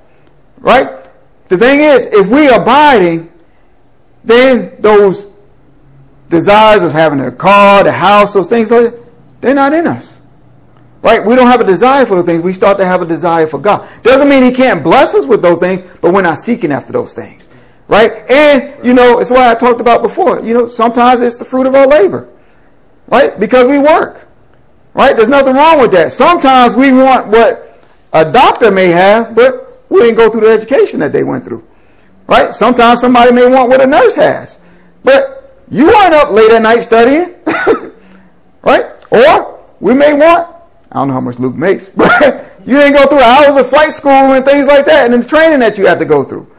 right? 0.58 1.08
The 1.48 1.58
thing 1.58 1.82
is, 1.82 2.06
if 2.08 2.28
we 2.28 2.48
abiding, 2.48 3.32
then 4.24 4.76
those 4.80 5.28
desires 6.30 6.84
of 6.84 6.92
having 6.92 7.20
a 7.22 7.32
car, 7.32 7.84
the 7.84 7.92
house, 7.92 8.34
those 8.34 8.48
things, 8.48 8.70
they're 8.70 9.56
not 9.56 9.74
in 9.74 9.88
us. 9.88 10.19
Right? 11.02 11.26
We 11.26 11.36
don't 11.36 11.48
have 11.48 11.62
a 11.62 11.66
desire 11.66 12.06
for 12.06 12.16
those 12.16 12.26
things. 12.26 12.42
We 12.42 12.54
start 12.54 12.78
to 12.78 12.86
have 12.86 13.02
a 13.02 13.06
desire 13.06 13.48
for 13.48 13.58
God. 13.58 13.88
Doesn't 14.04 14.28
mean 14.28 14.44
He 14.44 14.52
can't 14.52 14.84
bless 14.84 15.16
us 15.16 15.26
with 15.26 15.42
those 15.42 15.58
things, 15.58 15.98
but 16.02 16.14
we're 16.14 16.22
not 16.22 16.38
seeking 16.38 16.72
after 16.72 16.92
those 16.92 17.14
things. 17.14 17.48
Right? 17.88 18.30
And, 18.30 18.86
you 18.86 18.94
know, 18.94 19.20
it's 19.20 19.32
what 19.32 19.42
I 19.42 19.56
talked 19.56 19.82
about 19.82 20.02
before. 20.02 20.42
You 20.46 20.54
know, 20.54 20.68
sometimes 20.68 21.22
it's 21.22 21.38
the 21.38 21.46
fruit 21.46 21.66
of 21.66 21.76
our 21.76 21.88
labor 21.88 22.30
right? 23.10 23.40
Because 23.40 23.68
we 23.68 23.80
work, 23.80 24.28
right? 24.94 25.16
There's 25.16 25.30
nothing 25.30 25.56
wrong 25.56 25.82
with 25.82 25.92
that. 25.92 26.12
Sometimes 26.14 26.76
we 26.76 26.92
want 26.92 27.28
what 27.28 27.82
a 28.14 28.32
doctor 28.32 28.72
may 28.72 28.88
have, 28.88 29.36
but 29.36 29.84
we 29.90 30.00
didn't 30.02 30.16
go 30.16 30.30
through 30.30 30.42
the 30.42 30.52
education 30.52 31.00
that 31.00 31.12
they 31.12 31.24
went 31.24 31.44
through, 31.44 31.68
right? 32.28 32.54
Sometimes 32.54 33.02
somebody 33.02 33.34
may 33.34 33.48
want 33.48 33.70
what 33.70 33.82
a 33.82 33.88
nurse 33.88 34.16
has, 34.16 34.60
but 35.04 35.64
you 35.70 35.86
weren't 35.88 36.14
up 36.14 36.32
late 36.32 36.52
at 36.52 36.62
night 36.62 36.80
studying, 36.80 37.36
right? 38.62 38.86
Or 39.12 39.66
we 39.80 39.94
may 39.94 40.14
want, 40.14 40.56
I 40.92 40.96
don't 40.96 41.08
know 41.08 41.14
how 41.14 41.22
much 41.22 41.40
Luke 41.40 41.56
makes, 41.56 41.88
but 41.96 42.12
you 42.66 42.76
didn't 42.78 42.94
go 42.94 43.08
through 43.08 43.22
hours 43.22 43.56
of 43.58 43.68
flight 43.68 43.94
school 43.94 44.12
and 44.12 44.44
things 44.46 44.68
like 44.68 44.86
that, 44.86 45.12
and 45.12 45.24
the 45.24 45.28
training 45.28 45.60
that 45.60 45.78
you 45.78 45.86
have 45.86 46.00
to 46.00 46.06
go 46.06 46.24
through 46.24 46.50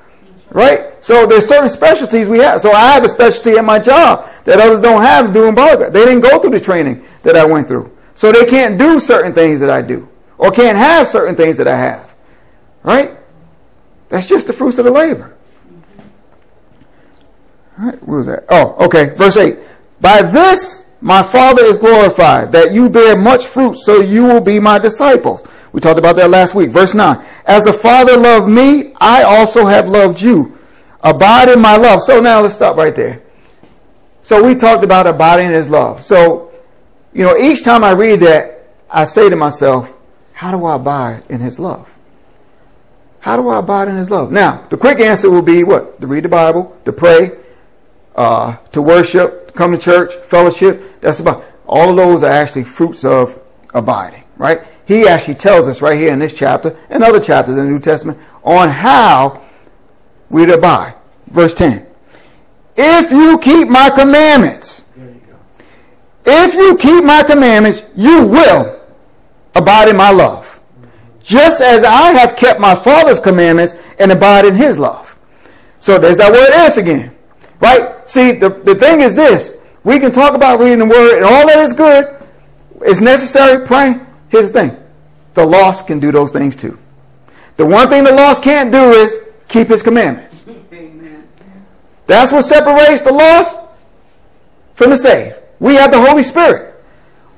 right? 0.51 1.03
So 1.05 1.27
there's 1.27 1.47
certain 1.47 1.69
specialties 1.69 2.29
we 2.29 2.39
have. 2.39 2.61
So 2.61 2.73
I 2.73 2.93
have 2.93 3.05
a 3.05 3.09
specialty 3.09 3.53
at 3.53 3.65
my 3.65 3.79
job 3.79 4.29
that 4.45 4.61
others 4.61 4.81
don't 4.81 5.03
have 5.03 5.33
doing 5.33 5.55
burger. 5.55 5.91
They 5.91 6.05
didn't 6.05 6.21
go 6.21 6.39
through 6.39 6.51
the 6.51 6.61
training 6.61 7.05
that 7.23 7.37
I 7.37 7.45
went 7.45 7.69
through. 7.69 7.97
So 8.15 8.33
they 8.33 8.45
can't 8.45 8.79
do 8.79 9.01
certain 9.01 9.33
things 9.33 9.61
that 9.61 9.71
I 9.71 9.83
do 9.83 10.09
or 10.37 10.51
can't 10.51 10.77
have 10.77 11.09
certain 11.09 11.37
things 11.37 11.57
that 11.57 11.69
I 11.69 11.77
have. 11.77 12.15
Right? 12.83 13.17
That's 14.09 14.27
just 14.27 14.47
the 14.47 14.53
fruits 14.53 14.79
of 14.79 14.85
the 14.85 14.91
labor. 14.91 15.37
All 17.79 17.87
right, 17.87 18.03
where 18.03 18.19
was 18.19 18.27
that? 18.27 18.45
Oh, 18.49 18.87
okay. 18.87 19.15
Verse 19.15 19.37
8. 19.37 19.57
By 20.01 20.23
this 20.23 20.90
my 21.01 21.23
Father 21.23 21.65
is 21.65 21.77
glorified, 21.77 22.53
that 22.53 22.73
you 22.73 22.91
bear 22.91 23.17
much 23.17 23.47
fruit, 23.47 23.77
so 23.77 24.01
you 24.01 24.25
will 24.25 24.41
be 24.41 24.61
my 24.61 24.79
disciples. 24.79 25.43
We 25.73 25.81
talked 25.81 25.99
about 25.99 26.17
that 26.17 26.31
last 26.31 26.55
week. 26.55 26.71
Verse 26.71 26.95
9. 26.95 27.25
As 27.47 27.65
the 27.65 27.73
Father 27.73 28.17
loved 28.17 28.51
me, 28.51 28.93
I 29.01 29.23
also 29.23 29.65
have 29.67 29.89
loved 29.89 30.21
you. 30.21 30.59
Abide 31.03 31.49
in 31.49 31.61
my 31.61 31.77
love. 31.77 32.03
So 32.03 32.21
now 32.21 32.41
let's 32.41 32.55
stop 32.55 32.77
right 32.77 32.95
there. 32.95 33.23
So 34.23 34.43
we 34.43 34.55
talked 34.55 34.85
about 34.85 35.07
abiding 35.07 35.47
in 35.47 35.53
his 35.53 35.71
love. 35.71 36.03
So, 36.03 36.53
you 37.13 37.25
know, 37.25 37.37
each 37.37 37.65
time 37.65 37.83
I 37.83 37.93
read 37.93 38.21
that, 38.21 38.69
I 38.91 39.05
say 39.05 39.31
to 39.31 39.37
myself, 39.37 39.93
how 40.33 40.57
do 40.57 40.65
I 40.65 40.77
abide 40.77 41.23
in 41.29 41.41
his 41.41 41.59
love? 41.59 41.99
How 43.21 43.37
do 43.37 43.49
I 43.49 43.59
abide 43.59 43.89
in 43.89 43.97
his 43.97 44.11
love? 44.11 44.33
Now, 44.33 44.67
the 44.71 44.77
quick 44.77 45.01
answer 45.01 45.31
will 45.31 45.43
be 45.43 45.65
what? 45.65 46.01
To 46.01 46.07
read 46.07 46.25
the 46.25 46.29
Bible, 46.29 46.77
to 46.85 46.93
pray, 46.93 47.33
uh, 48.17 48.57
to 48.73 48.83
worship, 48.83 49.40
come 49.55 49.73
to 49.73 49.79
church, 49.79 50.15
fellowship. 50.15 51.01
That's 51.01 51.21
about 51.21 51.45
All 51.67 51.91
of 51.91 51.97
those 51.97 52.23
are 52.25 52.33
actually 52.33 52.65
fruits 52.65 53.05
of 53.05 53.41
abiding, 53.73 54.25
right? 54.37 54.61
He 54.87 55.07
actually 55.07 55.37
tells 55.37 55.69
us 55.69 55.81
right 55.81 55.97
here 55.97 56.13
in 56.13 56.19
this 56.19 56.33
chapter 56.33 56.77
and 56.91 57.05
other 57.05 57.21
chapters 57.21 57.57
in 57.57 57.67
the 57.67 57.71
New 57.71 57.79
Testament 57.79 58.19
on 58.43 58.69
how 58.69 59.41
we 60.31 60.47
to 60.47 60.55
abide. 60.55 60.95
Verse 61.29 61.55
10. 61.55 61.87
If 62.77 63.13
you 63.13 63.39
keep 63.39 63.69
my 63.69 63.91
commandments, 63.91 64.85
if 66.25 66.55
you 66.55 66.77
keep 66.77 67.05
my 67.05 67.23
commandments, 67.23 67.85
you 67.95 68.27
will 68.27 68.81
abide 69.55 69.89
in 69.89 69.97
my 69.97 70.11
love. 70.11 70.61
Just 71.23 71.61
as 71.61 71.85
I 71.85 72.11
have 72.13 72.37
kept 72.37 72.59
my 72.59 72.75
Father's 72.75 73.21
commandments 73.21 73.75
and 73.99 74.11
abide 74.11 74.45
in 74.45 74.57
his 74.57 74.79
love. 74.79 75.19
So 75.79 75.99
there's 75.99 76.17
that 76.17 76.33
word 76.33 76.51
if 76.67 76.77
again. 76.77 77.15
Right? 77.61 78.00
See, 78.11 78.33
the, 78.33 78.49
the 78.49 78.75
thing 78.75 79.03
is 79.03 79.15
this. 79.15 79.57
We 79.85 80.01
can 80.01 80.11
talk 80.11 80.35
about 80.35 80.59
reading 80.59 80.81
the 80.81 80.87
word 80.87 81.19
and 81.19 81.25
all 81.25 81.47
that 81.47 81.59
is 81.59 81.73
good. 81.73 82.21
It's 82.81 83.01
necessary 83.01 83.65
praying. 83.65 84.05
Here's 84.31 84.51
the 84.51 84.63
thing. 84.63 84.77
The 85.35 85.47
lost 85.47 85.87
can 85.87 86.01
do 86.01 86.11
those 86.11 86.33
things 86.33 86.57
too. 86.57 86.77
The 87.57 87.65
one 87.65 87.89
thing 87.89 88.03
the 88.03 88.11
lost 88.11 88.43
can't 88.43 88.73
do 88.73 88.91
is 88.91 89.21
keep 89.47 89.69
his 89.69 89.85
commandments. 89.85 90.45
Amen. 90.73 91.29
That's 92.09 92.33
what 92.33 92.43
separates 92.43 93.03
the 93.03 93.13
lost 93.13 93.57
from 94.75 94.91
the 94.91 94.97
saved. 94.97 95.37
We 95.61 95.77
have 95.77 95.93
the 95.93 96.01
Holy 96.01 96.25
Spirit. 96.25 96.83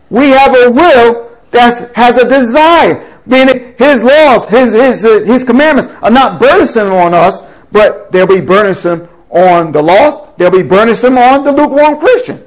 We 0.08 0.30
have 0.30 0.56
a 0.56 0.70
will 0.70 1.36
that 1.50 1.92
has 1.94 2.16
a 2.16 2.26
desire. 2.26 3.06
Meaning 3.26 3.74
his 3.76 4.02
laws, 4.02 4.48
his, 4.48 4.72
his, 4.72 5.02
his 5.02 5.44
commandments 5.44 5.92
are 6.00 6.10
not 6.10 6.40
burdensome 6.40 6.94
on 6.94 7.12
us, 7.12 7.42
but 7.70 8.10
they'll 8.10 8.26
be 8.26 8.40
burdensome 8.40 9.06
on 9.32 9.72
the 9.72 9.82
lost. 9.82 10.36
They'll 10.38 10.50
be 10.50 10.62
burdensome 10.62 11.18
on 11.18 11.42
the 11.44 11.52
lukewarm 11.52 11.98
Christian. 11.98 12.46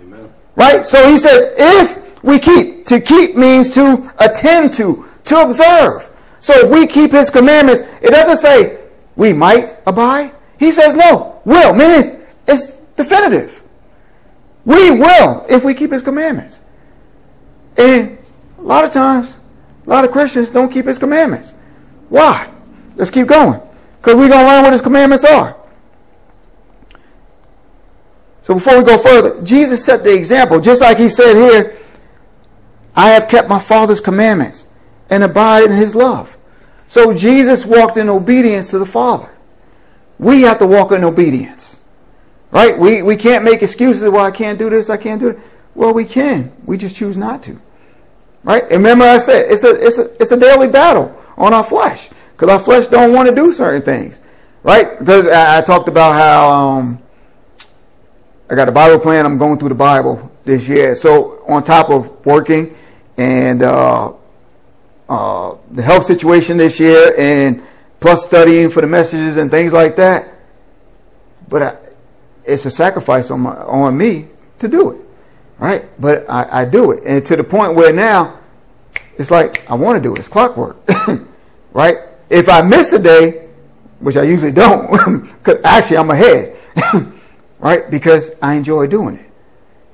Amen. 0.00 0.32
Right? 0.56 0.86
So 0.86 1.08
he 1.08 1.16
says, 1.16 1.44
if 1.58 2.24
we 2.24 2.38
keep, 2.38 2.86
to 2.86 3.00
keep 3.00 3.36
means 3.36 3.68
to 3.74 4.10
attend 4.18 4.72
to, 4.74 5.06
to 5.24 5.42
observe. 5.42 6.10
So 6.40 6.54
if 6.54 6.70
we 6.70 6.86
keep 6.86 7.10
his 7.10 7.30
commandments, 7.30 7.82
it 8.00 8.10
doesn't 8.10 8.36
say 8.36 8.78
we 9.16 9.32
might 9.32 9.76
abide. 9.86 10.32
He 10.58 10.70
says 10.70 10.94
no, 10.94 11.40
will. 11.44 11.74
Means 11.74 12.08
it's 12.46 12.72
definitive. 12.96 13.62
We 14.64 14.90
will 14.90 15.46
if 15.48 15.64
we 15.64 15.74
keep 15.74 15.92
his 15.92 16.02
commandments. 16.02 16.60
And 17.76 18.18
a 18.58 18.62
lot 18.62 18.84
of 18.84 18.90
times, 18.90 19.38
a 19.86 19.90
lot 19.90 20.04
of 20.04 20.10
Christians 20.10 20.50
don't 20.50 20.70
keep 20.70 20.86
his 20.86 20.98
commandments. 20.98 21.54
Why? 22.08 22.50
Let's 22.96 23.10
keep 23.10 23.28
going. 23.28 23.60
Because 23.98 24.14
we're 24.14 24.28
going 24.28 24.40
to 24.40 24.46
learn 24.46 24.62
what 24.62 24.72
his 24.72 24.82
commandments 24.82 25.24
are. 25.24 25.56
So 28.42 28.54
before 28.54 28.78
we 28.78 28.84
go 28.84 28.96
further, 28.96 29.42
Jesus 29.42 29.84
set 29.84 30.04
the 30.04 30.16
example, 30.16 30.58
just 30.60 30.80
like 30.80 30.96
he 30.96 31.08
said 31.08 31.34
here, 31.34 31.76
I 32.96 33.10
have 33.10 33.28
kept 33.28 33.48
my 33.48 33.58
Father's 33.58 34.00
commandments 34.00 34.66
and 35.10 35.22
abide 35.22 35.64
in 35.64 35.72
his 35.72 35.94
love. 35.94 36.36
So 36.86 37.12
Jesus 37.12 37.66
walked 37.66 37.96
in 37.96 38.08
obedience 38.08 38.70
to 38.70 38.78
the 38.78 38.86
Father. 38.86 39.30
We 40.18 40.42
have 40.42 40.58
to 40.60 40.66
walk 40.66 40.92
in 40.92 41.04
obedience. 41.04 41.78
Right? 42.50 42.78
We, 42.78 43.02
we 43.02 43.16
can't 43.16 43.44
make 43.44 43.62
excuses, 43.62 44.08
well, 44.08 44.24
I 44.24 44.30
can't 44.30 44.58
do 44.58 44.70
this, 44.70 44.88
I 44.88 44.96
can't 44.96 45.20
do 45.20 45.28
it. 45.30 45.38
Well, 45.74 45.92
we 45.92 46.04
can. 46.04 46.50
We 46.64 46.78
just 46.78 46.96
choose 46.96 47.18
not 47.18 47.42
to. 47.44 47.60
Right? 48.42 48.62
And 48.62 48.72
remember 48.72 49.04
I 49.04 49.18
said, 49.18 49.46
it's 49.50 49.64
a, 49.64 49.86
it's 49.86 49.98
a, 49.98 50.22
it's 50.22 50.32
a 50.32 50.40
daily 50.40 50.68
battle 50.68 51.14
on 51.36 51.52
our 51.52 51.62
flesh. 51.62 52.08
Because 52.38 52.50
our 52.50 52.60
flesh 52.60 52.86
don't 52.86 53.12
want 53.12 53.28
to 53.28 53.34
do 53.34 53.50
certain 53.50 53.82
things. 53.82 54.22
Right? 54.62 54.96
Because 54.96 55.26
I, 55.26 55.58
I 55.58 55.60
talked 55.62 55.88
about 55.88 56.12
how 56.12 56.50
um, 56.50 57.02
I 58.48 58.54
got 58.54 58.68
a 58.68 58.72
Bible 58.72 59.00
plan. 59.00 59.26
I'm 59.26 59.38
going 59.38 59.58
through 59.58 59.70
the 59.70 59.74
Bible 59.74 60.30
this 60.44 60.68
year. 60.68 60.94
So 60.94 61.42
on 61.48 61.64
top 61.64 61.90
of 61.90 62.24
working 62.24 62.76
and 63.16 63.64
uh, 63.64 64.12
uh, 65.08 65.56
the 65.72 65.82
health 65.82 66.04
situation 66.04 66.58
this 66.58 66.78
year 66.78 67.12
and 67.18 67.60
plus 67.98 68.24
studying 68.24 68.70
for 68.70 68.82
the 68.82 68.86
messages 68.86 69.36
and 69.36 69.50
things 69.50 69.72
like 69.72 69.96
that. 69.96 70.32
But 71.48 71.62
I, 71.62 71.76
it's 72.44 72.66
a 72.66 72.70
sacrifice 72.70 73.32
on 73.32 73.40
my, 73.40 73.56
on 73.56 73.98
me 73.98 74.28
to 74.60 74.68
do 74.68 74.92
it, 74.92 75.00
right? 75.58 75.84
But 76.00 76.24
I, 76.30 76.62
I 76.62 76.64
do 76.64 76.92
it, 76.92 77.02
and 77.04 77.24
to 77.26 77.36
the 77.36 77.44
point 77.44 77.74
where 77.74 77.92
now 77.92 78.38
it's 79.18 79.30
like 79.30 79.68
I 79.68 79.74
want 79.74 79.96
to 79.96 80.02
do 80.02 80.12
it. 80.12 80.20
It's 80.20 80.28
clockwork, 80.28 80.76
right? 81.72 81.98
If 82.30 82.48
I 82.48 82.62
miss 82.62 82.92
a 82.92 82.98
day, 82.98 83.48
which 84.00 84.16
I 84.16 84.22
usually 84.22 84.52
don't, 84.52 85.22
because 85.38 85.58
actually 85.64 85.98
I'm 85.98 86.10
ahead, 86.10 86.56
right? 87.58 87.90
Because 87.90 88.32
I 88.40 88.54
enjoy 88.54 88.86
doing 88.86 89.16
it, 89.16 89.30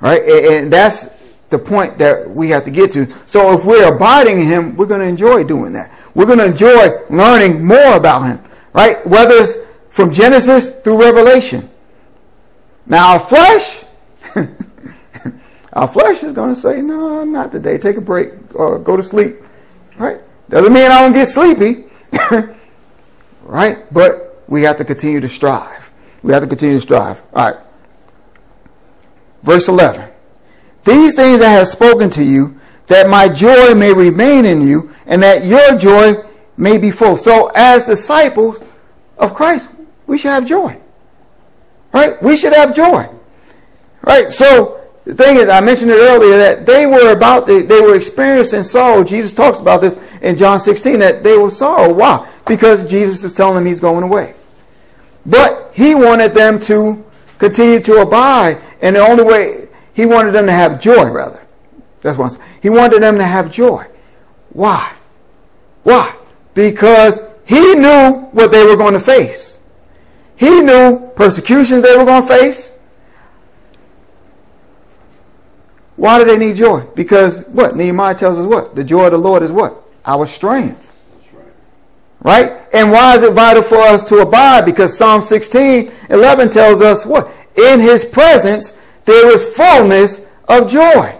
right? 0.00 0.22
And, 0.22 0.54
and 0.54 0.72
that's 0.72 1.14
the 1.50 1.58
point 1.58 1.98
that 1.98 2.28
we 2.28 2.48
have 2.50 2.64
to 2.64 2.70
get 2.70 2.92
to. 2.92 3.06
So 3.26 3.56
if 3.58 3.64
we're 3.64 3.94
abiding 3.94 4.40
in 4.40 4.46
Him, 4.46 4.76
we're 4.76 4.86
going 4.86 5.00
to 5.00 5.06
enjoy 5.06 5.44
doing 5.44 5.72
that. 5.74 5.92
We're 6.14 6.26
going 6.26 6.38
to 6.38 6.46
enjoy 6.46 7.00
learning 7.10 7.64
more 7.64 7.96
about 7.96 8.22
Him, 8.22 8.40
right? 8.72 9.04
Whether 9.06 9.34
it's 9.34 9.56
from 9.88 10.12
Genesis 10.12 10.70
through 10.80 11.00
Revelation. 11.00 11.70
Now, 12.86 13.12
our 13.12 13.20
flesh, 13.20 13.84
our 15.72 15.88
flesh 15.88 16.22
is 16.22 16.32
going 16.32 16.50
to 16.50 16.60
say, 16.60 16.82
no, 16.82 17.24
not 17.24 17.52
today. 17.52 17.78
Take 17.78 17.96
a 17.96 18.00
break 18.00 18.32
or 18.54 18.78
go 18.78 18.96
to 18.96 19.02
sleep, 19.02 19.36
right? 19.96 20.20
Doesn't 20.50 20.72
mean 20.72 20.90
I 20.90 21.00
don't 21.00 21.12
get 21.12 21.26
sleepy, 21.26 21.84
right? 23.42 23.78
But 23.92 24.42
we 24.48 24.62
have 24.62 24.76
to 24.78 24.84
continue 24.84 25.20
to 25.20 25.28
strive. 25.28 25.92
We 26.22 26.32
have 26.32 26.42
to 26.42 26.48
continue 26.48 26.76
to 26.76 26.80
strive. 26.80 27.22
All 27.32 27.50
right. 27.50 27.60
Verse 29.42 29.68
11. 29.68 30.10
These 30.84 31.14
things 31.14 31.40
I 31.40 31.50
have 31.50 31.68
spoken 31.68 32.10
to 32.10 32.24
you, 32.24 32.58
that 32.86 33.08
my 33.08 33.28
joy 33.28 33.74
may 33.74 33.92
remain 33.92 34.44
in 34.44 34.66
you, 34.66 34.90
and 35.06 35.22
that 35.22 35.44
your 35.44 35.78
joy 35.78 36.14
may 36.56 36.78
be 36.78 36.90
full. 36.90 37.16
So, 37.16 37.50
as 37.54 37.84
disciples 37.84 38.62
of 39.18 39.34
Christ, 39.34 39.70
we 40.06 40.18
should 40.18 40.30
have 40.30 40.46
joy. 40.46 40.78
Right? 41.92 42.22
We 42.22 42.36
should 42.36 42.52
have 42.52 42.74
joy. 42.74 43.08
Right? 44.02 44.30
So, 44.30 44.73
the 45.04 45.14
thing 45.14 45.36
is, 45.36 45.50
I 45.50 45.60
mentioned 45.60 45.90
it 45.90 45.98
earlier 45.98 46.38
that 46.38 46.64
they 46.64 46.86
were 46.86 47.12
about 47.12 47.46
to, 47.46 47.62
they 47.62 47.80
were 47.80 47.94
experiencing 47.94 48.62
sorrow. 48.62 49.04
Jesus 49.04 49.34
talks 49.34 49.60
about 49.60 49.82
this 49.82 49.98
in 50.22 50.36
John 50.38 50.58
16 50.58 50.98
that 51.00 51.22
they 51.22 51.36
were 51.36 51.50
sorrow. 51.50 51.92
Why? 51.92 52.26
Because 52.46 52.88
Jesus 52.88 53.22
was 53.22 53.34
telling 53.34 53.56
them 53.56 53.66
he's 53.66 53.80
going 53.80 54.02
away. 54.02 54.34
But 55.26 55.72
he 55.74 55.94
wanted 55.94 56.32
them 56.32 56.58
to 56.60 57.04
continue 57.38 57.80
to 57.80 58.00
abide. 58.00 58.58
And 58.80 58.96
the 58.96 59.00
only 59.00 59.24
way 59.24 59.68
he 59.92 60.06
wanted 60.06 60.32
them 60.32 60.46
to 60.46 60.52
have 60.52 60.80
joy, 60.80 61.10
rather. 61.10 61.44
That's 62.00 62.16
what 62.16 62.24
I'm 62.24 62.30
saying. 62.30 62.50
He 62.62 62.70
wanted 62.70 63.02
them 63.02 63.18
to 63.18 63.24
have 63.24 63.52
joy. 63.52 63.86
Why? 64.50 64.90
Why? 65.82 66.14
Because 66.54 67.20
he 67.44 67.74
knew 67.74 68.28
what 68.32 68.50
they 68.50 68.64
were 68.64 68.76
going 68.76 68.94
to 68.94 69.00
face. 69.00 69.58
He 70.36 70.62
knew 70.62 71.10
persecutions 71.14 71.82
they 71.82 71.96
were 71.96 72.04
going 72.04 72.22
to 72.22 72.28
face. 72.28 72.73
Why 75.96 76.18
do 76.18 76.24
they 76.24 76.38
need 76.38 76.56
joy? 76.56 76.80
Because 76.94 77.40
what? 77.46 77.76
Nehemiah 77.76 78.14
tells 78.14 78.38
us 78.38 78.46
what? 78.46 78.74
The 78.74 78.84
joy 78.84 79.06
of 79.06 79.12
the 79.12 79.18
Lord 79.18 79.42
is 79.42 79.52
what? 79.52 79.76
Our 80.04 80.26
strength. 80.26 80.92
Right. 82.20 82.50
right? 82.50 82.62
And 82.74 82.90
why 82.90 83.14
is 83.14 83.22
it 83.22 83.32
vital 83.32 83.62
for 83.62 83.78
us 83.78 84.04
to 84.04 84.18
abide? 84.18 84.64
Because 84.64 84.96
Psalm 84.96 85.22
16, 85.22 85.92
11 86.10 86.50
tells 86.50 86.80
us 86.80 87.06
what? 87.06 87.30
In 87.56 87.80
his 87.80 88.04
presence 88.04 88.76
there 89.04 89.30
is 89.30 89.42
fullness 89.54 90.26
of 90.48 90.70
joy. 90.70 91.18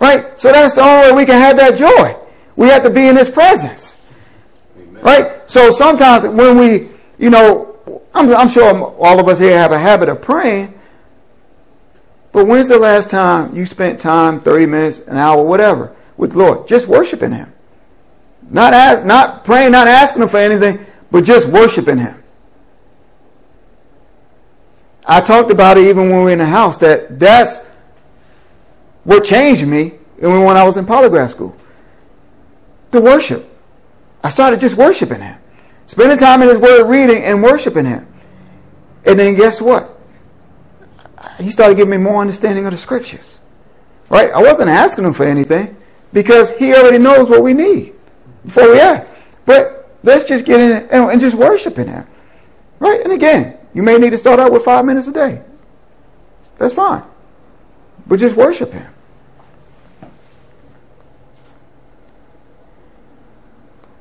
Right? 0.00 0.40
So 0.40 0.50
that's 0.50 0.74
the 0.74 0.82
only 0.82 1.10
way 1.10 1.16
we 1.18 1.26
can 1.26 1.40
have 1.40 1.56
that 1.58 1.76
joy. 1.76 2.16
We 2.56 2.68
have 2.68 2.82
to 2.82 2.90
be 2.90 3.06
in 3.06 3.16
His 3.16 3.30
presence. 3.30 4.00
Amen. 4.76 5.02
Right? 5.02 5.50
So 5.50 5.70
sometimes 5.70 6.24
when 6.24 6.58
we, 6.58 6.88
you 7.18 7.30
know, 7.30 7.78
I'm, 8.14 8.34
I'm 8.34 8.48
sure 8.48 8.74
all 8.74 9.20
of 9.20 9.28
us 9.28 9.38
here 9.38 9.56
have 9.56 9.72
a 9.72 9.78
habit 9.78 10.08
of 10.08 10.22
praying, 10.22 10.74
but 12.32 12.46
when's 12.46 12.68
the 12.68 12.78
last 12.78 13.10
time 13.10 13.54
you 13.54 13.66
spent 13.66 14.00
time, 14.00 14.40
30 14.40 14.66
minutes, 14.66 15.00
an 15.00 15.16
hour, 15.16 15.42
whatever, 15.44 15.94
with 16.16 16.32
the 16.32 16.38
Lord? 16.38 16.68
Just 16.68 16.86
worshiping 16.86 17.32
Him. 17.32 17.52
Not, 18.48 18.72
ask, 18.72 19.04
not 19.04 19.44
praying, 19.44 19.72
not 19.72 19.88
asking 19.88 20.22
Him 20.22 20.28
for 20.28 20.38
anything, 20.38 20.84
but 21.10 21.24
just 21.24 21.48
worshiping 21.48 21.98
Him. 21.98 22.22
I 25.04 25.20
talked 25.20 25.50
about 25.50 25.76
it 25.76 25.88
even 25.88 26.08
when 26.08 26.18
we 26.18 26.24
were 26.24 26.30
in 26.30 26.38
the 26.38 26.46
house 26.46 26.78
that 26.78 27.18
that's 27.18 27.66
what 29.02 29.24
changed 29.24 29.66
me 29.66 29.94
when 30.18 30.56
I 30.56 30.62
was 30.62 30.76
in 30.76 30.86
polygraph 30.86 31.30
school. 31.30 31.56
The 32.92 33.00
worship. 33.00 33.46
I 34.22 34.28
started 34.28 34.60
just 34.60 34.76
worshiping 34.76 35.20
Him, 35.20 35.38
spending 35.86 36.18
time 36.18 36.42
in 36.42 36.48
His 36.48 36.58
Word, 36.58 36.88
reading 36.88 37.22
and 37.24 37.42
worshiping 37.42 37.86
Him. 37.86 38.06
And 39.04 39.18
then 39.18 39.34
guess 39.34 39.60
what? 39.60 39.99
He 41.40 41.50
started 41.50 41.76
giving 41.76 41.90
me 41.90 41.96
more 41.96 42.20
understanding 42.20 42.66
of 42.66 42.72
the 42.72 42.78
Scriptures. 42.78 43.38
Right? 44.08 44.30
I 44.30 44.42
wasn't 44.42 44.70
asking 44.70 45.04
Him 45.04 45.12
for 45.12 45.24
anything 45.24 45.76
because 46.12 46.56
He 46.56 46.74
already 46.74 46.98
knows 46.98 47.28
what 47.28 47.42
we 47.42 47.54
need 47.54 47.94
before 48.44 48.70
we 48.70 48.80
ask. 48.80 49.06
But 49.46 49.90
let's 50.02 50.24
just 50.24 50.44
get 50.44 50.60
in 50.60 50.88
and, 50.90 51.10
and 51.10 51.20
just 51.20 51.36
worshiping 51.36 51.88
Him. 51.88 52.06
Right? 52.78 53.00
And 53.02 53.12
again, 53.12 53.58
you 53.74 53.82
may 53.82 53.98
need 53.98 54.10
to 54.10 54.18
start 54.18 54.40
out 54.40 54.52
with 54.52 54.64
five 54.64 54.84
minutes 54.84 55.06
a 55.06 55.12
day. 55.12 55.42
That's 56.58 56.74
fine. 56.74 57.02
but 58.06 58.18
just 58.18 58.36
worship 58.36 58.72
him. 58.72 58.92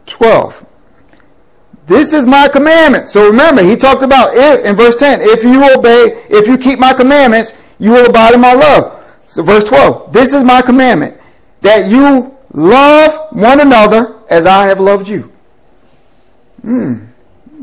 Twelve. 0.06 0.66
This 1.90 2.14
is 2.14 2.28
my 2.28 2.48
commandment. 2.48 3.10
So 3.10 3.26
remember, 3.26 3.64
he 3.64 3.76
talked 3.76 4.04
about 4.04 4.30
it 4.34 4.64
in 4.64 4.76
verse 4.76 4.96
10. 4.96 5.22
If 5.24 5.44
you 5.44 5.76
obey, 5.76 6.24
if 6.30 6.48
you 6.48 6.56
keep 6.56 6.78
my 6.78 6.94
commandments, 6.94 7.54
you 7.80 7.92
will 7.92 8.06
abide 8.06 8.36
in 8.36 8.42
my 8.42 8.54
love. 8.54 9.04
So 9.26 9.42
verse 9.42 9.64
12. 9.64 10.14
This 10.14 10.36
is 10.36 10.44
my 10.44 10.62
commandment, 10.62 11.20
that 11.62 11.90
you 11.90 12.38
love 12.54 13.36
one 13.36 13.60
another 13.60 14.20
as 14.30 14.46
I 14.46 14.68
have 14.68 14.80
loved 14.80 15.08
you. 15.08 15.34
Hmm. 16.62 17.06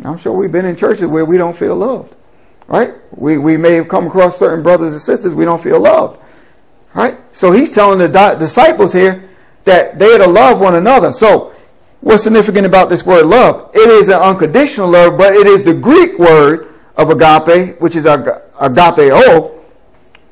I'm 0.04 0.18
sure 0.18 0.33
we've 0.33 0.50
been 0.50 0.66
in 0.66 0.75
churches 0.75 1.06
where 1.06 1.25
we 1.25 1.37
don't 1.37 1.56
feel 1.56 1.76
loved. 1.76 2.16
Right? 2.66 2.95
We, 3.12 3.38
we 3.38 3.56
may 3.56 3.75
have 3.75 3.87
come 3.87 4.09
across 4.09 4.37
certain 4.37 4.64
brothers 4.64 4.92
and 4.92 5.00
sisters 5.00 5.37
we 5.37 5.45
don't 5.45 5.62
feel 5.62 5.78
loved. 5.78 6.21
Right? 6.95 7.16
So 7.33 7.52
he's 7.52 7.71
telling 7.71 8.00
the 8.00 8.09
di- 8.09 8.40
disciples 8.40 8.92
here 8.92 9.28
that 9.62 10.00
they 10.00 10.16
are 10.16 10.18
to 10.18 10.26
love 10.26 10.61
one 10.61 10.75
another. 10.75 11.12
So 11.12 11.54
what's 12.00 12.23
significant 12.23 12.67
about 12.67 12.88
this 12.88 13.05
word 13.05 13.26
love? 13.26 13.71
It 13.75 13.88
is 13.88 14.09
an 14.09 14.21
unconditional 14.21 14.88
love, 14.88 15.19
but 15.19 15.35
it 15.35 15.47
is 15.47 15.62
the 15.62 15.75
Greek 15.75 16.19
word 16.19 16.73
of 16.97 17.11
agape, 17.11 17.81
which 17.81 17.97
is 17.97 18.07
ag- 18.07 18.43
agapeo. 18.55 19.59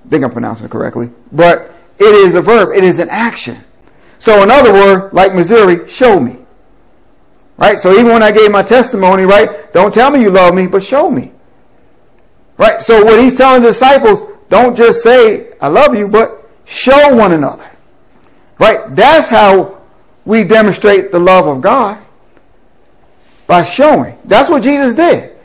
I 0.04 0.08
think 0.08 0.24
I'm 0.24 0.30
pronouncing 0.30 0.66
it 0.66 0.70
correctly. 0.70 1.10
But 1.32 1.72
it 1.98 2.04
is 2.04 2.34
a 2.34 2.42
verb. 2.42 2.74
It 2.74 2.84
is 2.84 2.98
an 2.98 3.08
action. 3.10 3.56
So 4.18 4.42
in 4.42 4.50
other 4.50 4.72
words, 4.72 5.14
like 5.14 5.34
Missouri, 5.34 5.88
show 5.88 6.18
me. 6.18 6.38
Right? 7.56 7.78
So 7.78 7.92
even 7.92 8.06
when 8.06 8.22
I 8.22 8.32
gave 8.32 8.50
my 8.50 8.62
testimony, 8.62 9.24
right, 9.24 9.72
don't 9.72 9.94
tell 9.94 10.10
me 10.10 10.20
you 10.20 10.30
love 10.30 10.54
me, 10.54 10.66
but 10.66 10.82
show 10.82 11.10
me. 11.10 11.32
Right? 12.56 12.80
So 12.80 13.04
what 13.04 13.20
he's 13.20 13.36
telling 13.36 13.62
the 13.62 13.68
disciples, 13.68 14.22
don't 14.48 14.76
just 14.76 15.02
say, 15.02 15.52
I 15.60 15.68
love 15.68 15.94
you, 15.94 16.08
but 16.08 16.48
show 16.64 17.14
one 17.14 17.32
another. 17.32 17.70
Right? 18.58 18.94
That's 18.94 19.28
how 19.28 19.73
we 20.24 20.44
demonstrate 20.44 21.12
the 21.12 21.18
love 21.18 21.46
of 21.46 21.60
God. 21.60 21.98
By 23.46 23.62
showing. 23.62 24.16
That's 24.24 24.48
what 24.48 24.62
Jesus 24.62 24.94
did. 24.94 25.36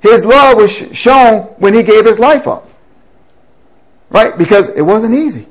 His 0.00 0.26
love 0.26 0.58
was 0.58 0.72
shown 0.96 1.42
when 1.58 1.72
he 1.72 1.82
gave 1.82 2.04
his 2.04 2.18
life 2.18 2.46
up. 2.46 2.68
Right? 4.10 4.36
Because 4.36 4.68
it 4.70 4.82
wasn't 4.82 5.14
easy. 5.14 5.46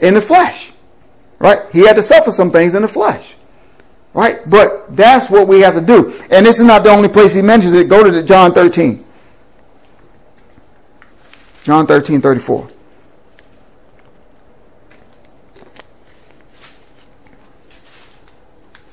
In 0.00 0.14
the 0.14 0.20
flesh. 0.20 0.72
Right? 1.38 1.62
He 1.72 1.80
had 1.80 1.96
to 1.96 2.02
suffer 2.02 2.30
some 2.30 2.50
things 2.50 2.74
in 2.74 2.82
the 2.82 2.88
flesh. 2.88 3.36
Right? 4.12 4.48
But 4.48 4.94
that's 4.94 5.30
what 5.30 5.48
we 5.48 5.60
have 5.60 5.74
to 5.74 5.80
do. 5.80 6.12
And 6.30 6.44
this 6.44 6.58
is 6.58 6.64
not 6.64 6.82
the 6.82 6.90
only 6.90 7.08
place 7.08 7.34
he 7.34 7.42
mentions 7.42 7.72
it. 7.72 7.88
Go 7.88 8.08
to 8.08 8.22
John 8.22 8.52
13. 8.52 9.04
John 11.62 11.86
13, 11.86 12.20
34. 12.20 12.68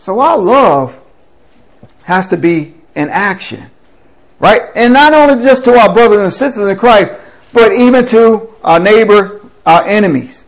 So 0.08 0.22
our 0.22 0.38
love 0.38 0.98
has 2.04 2.28
to 2.28 2.38
be 2.38 2.76
in 2.96 3.10
action. 3.10 3.70
Right? 4.40 4.62
And 4.74 4.94
not 4.94 5.14
only 5.14 5.44
just 5.44 5.66
to 5.66 5.74
our 5.74 5.94
brothers 5.94 6.22
and 6.22 6.32
sisters 6.32 6.70
in 6.70 6.78
Christ, 6.78 7.12
but 7.52 7.74
even 7.74 8.06
to 8.06 8.48
our 8.64 8.80
neighbor, 8.80 9.42
our 9.66 9.84
enemies. 9.84 10.46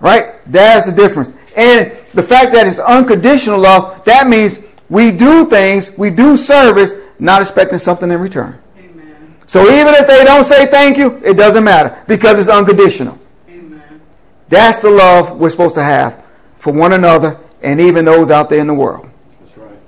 Right? 0.00 0.36
That's 0.46 0.86
the 0.86 0.92
difference. 0.92 1.32
And 1.54 1.92
the 2.14 2.22
fact 2.22 2.54
that 2.54 2.66
it's 2.66 2.78
unconditional 2.78 3.58
love, 3.58 4.02
that 4.06 4.26
means 4.26 4.60
we 4.88 5.10
do 5.10 5.44
things, 5.44 5.90
we 5.98 6.08
do 6.08 6.38
service, 6.38 6.94
not 7.18 7.42
expecting 7.42 7.76
something 7.76 8.10
in 8.10 8.18
return. 8.18 8.58
Amen. 8.78 9.36
So 9.44 9.64
even 9.64 9.92
if 9.96 10.06
they 10.06 10.24
don't 10.24 10.44
say 10.44 10.64
thank 10.64 10.96
you, 10.96 11.20
it 11.22 11.34
doesn't 11.34 11.62
matter 11.62 12.02
because 12.08 12.38
it's 12.38 12.48
unconditional. 12.48 13.18
Amen. 13.50 14.00
That's 14.48 14.78
the 14.78 14.88
love 14.88 15.38
we're 15.38 15.50
supposed 15.50 15.74
to 15.74 15.82
have 15.82 16.24
for 16.56 16.72
one 16.72 16.94
another 16.94 17.38
and 17.62 17.80
even 17.80 18.04
those 18.04 18.30
out 18.30 18.50
there 18.50 18.60
in 18.60 18.66
the 18.66 18.74
world. 18.74 19.08
That's 19.40 19.56
right. 19.58 19.78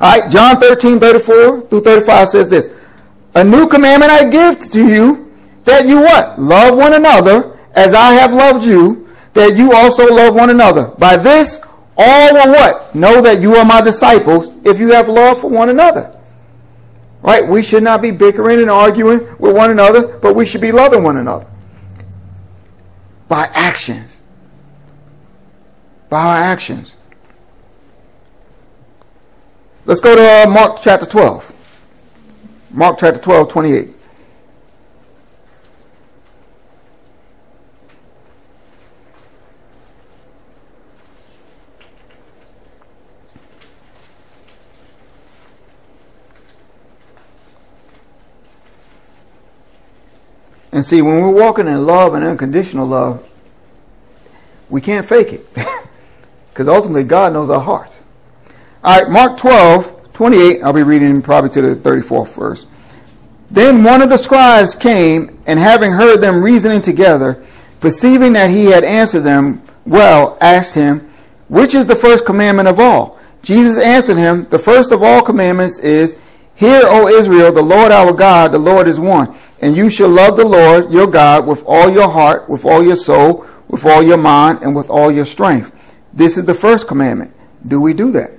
All 0.00 0.20
right, 0.20 0.30
John 0.30 0.60
13, 0.60 0.98
34 1.00 1.62
through 1.62 1.80
35 1.80 2.28
says 2.28 2.48
this. 2.48 2.70
A 3.34 3.42
new 3.42 3.66
commandment 3.66 4.12
I 4.12 4.28
give 4.28 4.58
to 4.70 4.86
you, 4.86 5.32
that 5.64 5.86
you 5.86 6.00
what? 6.00 6.38
Love 6.38 6.76
one 6.76 6.92
another 6.92 7.56
as 7.74 7.94
I 7.94 8.12
have 8.12 8.32
loved 8.32 8.64
you, 8.64 9.08
that 9.34 9.56
you 9.56 9.72
also 9.72 10.12
love 10.12 10.34
one 10.34 10.50
another. 10.50 10.88
By 10.98 11.16
this, 11.16 11.60
all 11.96 12.34
will 12.34 12.52
what? 12.52 12.94
Know 12.94 13.22
that 13.22 13.40
you 13.40 13.54
are 13.56 13.64
my 13.64 13.80
disciples 13.80 14.50
if 14.64 14.78
you 14.78 14.92
have 14.92 15.08
love 15.08 15.40
for 15.40 15.48
one 15.48 15.68
another. 15.68 16.18
Right? 17.22 17.46
We 17.46 17.62
should 17.62 17.82
not 17.82 18.02
be 18.02 18.10
bickering 18.10 18.60
and 18.60 18.70
arguing 18.70 19.20
with 19.38 19.54
one 19.56 19.70
another, 19.70 20.18
but 20.18 20.34
we 20.34 20.44
should 20.44 20.60
be 20.60 20.72
loving 20.72 21.02
one 21.02 21.16
another. 21.16 21.46
By 23.28 23.48
actions. 23.54 24.20
By 26.12 26.26
our 26.26 26.36
actions. 26.36 26.94
Let's 29.86 30.00
go 30.00 30.14
to 30.14 30.20
uh, 30.20 30.52
Mark 30.52 30.76
chapter 30.82 31.06
12. 31.06 32.68
Mark 32.70 32.98
chapter 33.00 33.18
12, 33.18 33.48
28. 33.48 33.88
And 50.72 50.84
see, 50.84 51.00
when 51.00 51.22
we're 51.22 51.30
walking 51.30 51.68
in 51.68 51.86
love 51.86 52.12
and 52.12 52.22
unconditional 52.22 52.86
love, 52.86 53.26
we 54.68 54.82
can't 54.82 55.08
fake 55.08 55.32
it. 55.32 55.46
Because 56.52 56.68
ultimately, 56.68 57.04
God 57.04 57.32
knows 57.32 57.50
our 57.50 57.60
heart. 57.60 57.98
All 58.84 59.00
right, 59.00 59.10
Mark 59.10 59.38
12, 59.38 60.12
28, 60.12 60.62
I'll 60.62 60.72
be 60.72 60.82
reading 60.82 61.22
probably 61.22 61.50
to 61.50 61.62
the 61.62 61.76
34th 61.76 62.36
verse. 62.36 62.66
Then 63.50 63.84
one 63.84 64.02
of 64.02 64.08
the 64.08 64.16
scribes 64.16 64.74
came, 64.74 65.40
and 65.46 65.58
having 65.58 65.92
heard 65.92 66.18
them 66.18 66.42
reasoning 66.42 66.82
together, 66.82 67.44
perceiving 67.80 68.32
that 68.34 68.50
he 68.50 68.66
had 68.66 68.84
answered 68.84 69.20
them 69.20 69.62
well, 69.84 70.38
asked 70.40 70.74
him, 70.74 71.10
Which 71.48 71.74
is 71.74 71.86
the 71.86 71.94
first 71.94 72.24
commandment 72.24 72.68
of 72.68 72.78
all? 72.78 73.18
Jesus 73.42 73.82
answered 73.82 74.16
him, 74.16 74.46
The 74.48 74.58
first 74.58 74.92
of 74.92 75.02
all 75.02 75.22
commandments 75.22 75.78
is, 75.78 76.16
Hear, 76.54 76.82
O 76.84 77.08
Israel, 77.08 77.52
the 77.52 77.62
Lord 77.62 77.90
our 77.90 78.12
God, 78.12 78.52
the 78.52 78.58
Lord 78.58 78.86
is 78.86 79.00
one. 79.00 79.34
And 79.60 79.76
you 79.76 79.90
shall 79.90 80.08
love 80.08 80.36
the 80.36 80.46
Lord 80.46 80.92
your 80.92 81.06
God 81.06 81.46
with 81.46 81.64
all 81.66 81.90
your 81.90 82.08
heart, 82.08 82.48
with 82.48 82.64
all 82.64 82.84
your 82.84 82.96
soul, 82.96 83.46
with 83.68 83.84
all 83.84 84.02
your 84.02 84.16
mind, 84.16 84.62
and 84.62 84.74
with 84.74 84.90
all 84.90 85.10
your 85.10 85.24
strength. 85.24 85.72
This 86.12 86.36
is 86.36 86.44
the 86.44 86.54
first 86.54 86.88
commandment. 86.88 87.34
Do 87.66 87.80
we 87.80 87.94
do 87.94 88.10
that? 88.12 88.30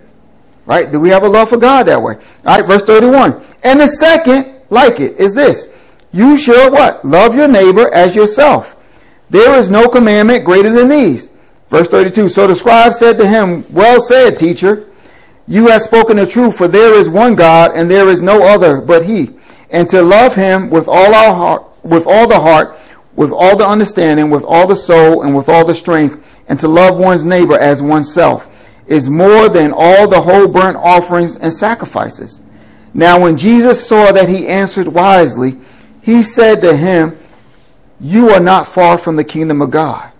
Right? 0.65 0.91
Do 0.91 0.99
we 0.99 1.09
have 1.09 1.23
a 1.23 1.29
love 1.29 1.49
for 1.49 1.57
God 1.57 1.87
that 1.87 2.01
way? 2.01 2.15
All 2.45 2.57
right, 2.57 2.65
verse 2.65 2.83
31. 2.83 3.43
And 3.63 3.79
the 3.79 3.87
second, 3.87 4.61
like 4.69 4.99
it, 4.99 5.17
is 5.17 5.33
this. 5.33 5.69
You 6.11 6.37
shall 6.37 6.71
what? 6.71 7.03
Love 7.03 7.35
your 7.35 7.47
neighbor 7.47 7.93
as 7.93 8.15
yourself. 8.15 8.77
There 9.29 9.55
is 9.55 9.69
no 9.69 9.89
commandment 9.89 10.45
greater 10.45 10.71
than 10.71 10.89
these. 10.89 11.29
Verse 11.69 11.87
32. 11.87 12.29
So 12.29 12.47
the 12.47 12.55
scribe 12.55 12.93
said 12.93 13.17
to 13.17 13.27
him, 13.27 13.65
Well 13.73 13.99
said, 13.99 14.37
teacher. 14.37 14.87
You 15.47 15.67
have 15.67 15.81
spoken 15.81 16.17
the 16.17 16.25
truth, 16.25 16.57
for 16.57 16.69
there 16.69 16.93
is 16.93 17.09
one 17.09 17.35
God, 17.35 17.71
and 17.75 17.91
there 17.91 18.07
is 18.07 18.21
no 18.21 18.43
other 18.43 18.79
but 18.79 19.05
he 19.05 19.29
and 19.73 19.89
to 19.89 20.01
love 20.01 20.35
him 20.35 20.69
with 20.69 20.87
all 20.87 21.13
our 21.13 21.33
heart, 21.33 21.83
with 21.83 22.05
all 22.07 22.27
the 22.27 22.39
heart, 22.39 22.77
with 23.15 23.31
all 23.31 23.57
the 23.57 23.67
understanding, 23.67 24.29
with 24.29 24.43
all 24.43 24.67
the 24.67 24.75
soul, 24.75 25.23
and 25.23 25.35
with 25.35 25.49
all 25.49 25.65
the 25.65 25.75
strength, 25.75 26.32
and 26.47 26.59
to 26.59 26.67
love 26.67 26.97
one's 26.97 27.25
neighbor 27.25 27.57
as 27.57 27.81
oneself 27.81 28.49
is 28.87 29.09
more 29.09 29.49
than 29.49 29.71
all 29.75 30.07
the 30.07 30.21
whole 30.21 30.47
burnt 30.47 30.77
offerings 30.77 31.35
and 31.35 31.53
sacrifices. 31.53 32.41
Now 32.93 33.21
when 33.21 33.37
Jesus 33.37 33.87
saw 33.87 34.11
that 34.11 34.29
he 34.29 34.47
answered 34.47 34.87
wisely, 34.87 35.59
he 36.01 36.21
said 36.21 36.61
to 36.61 36.75
him, 36.75 37.17
You 37.99 38.29
are 38.29 38.39
not 38.39 38.67
far 38.67 38.97
from 38.97 39.15
the 39.15 39.23
kingdom 39.23 39.61
of 39.61 39.71
God. 39.71 40.11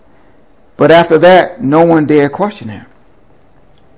But 0.76 0.90
after 0.90 1.18
that, 1.18 1.62
no 1.62 1.84
one 1.84 2.06
dared 2.06 2.32
question 2.32 2.68
him. 2.68 2.86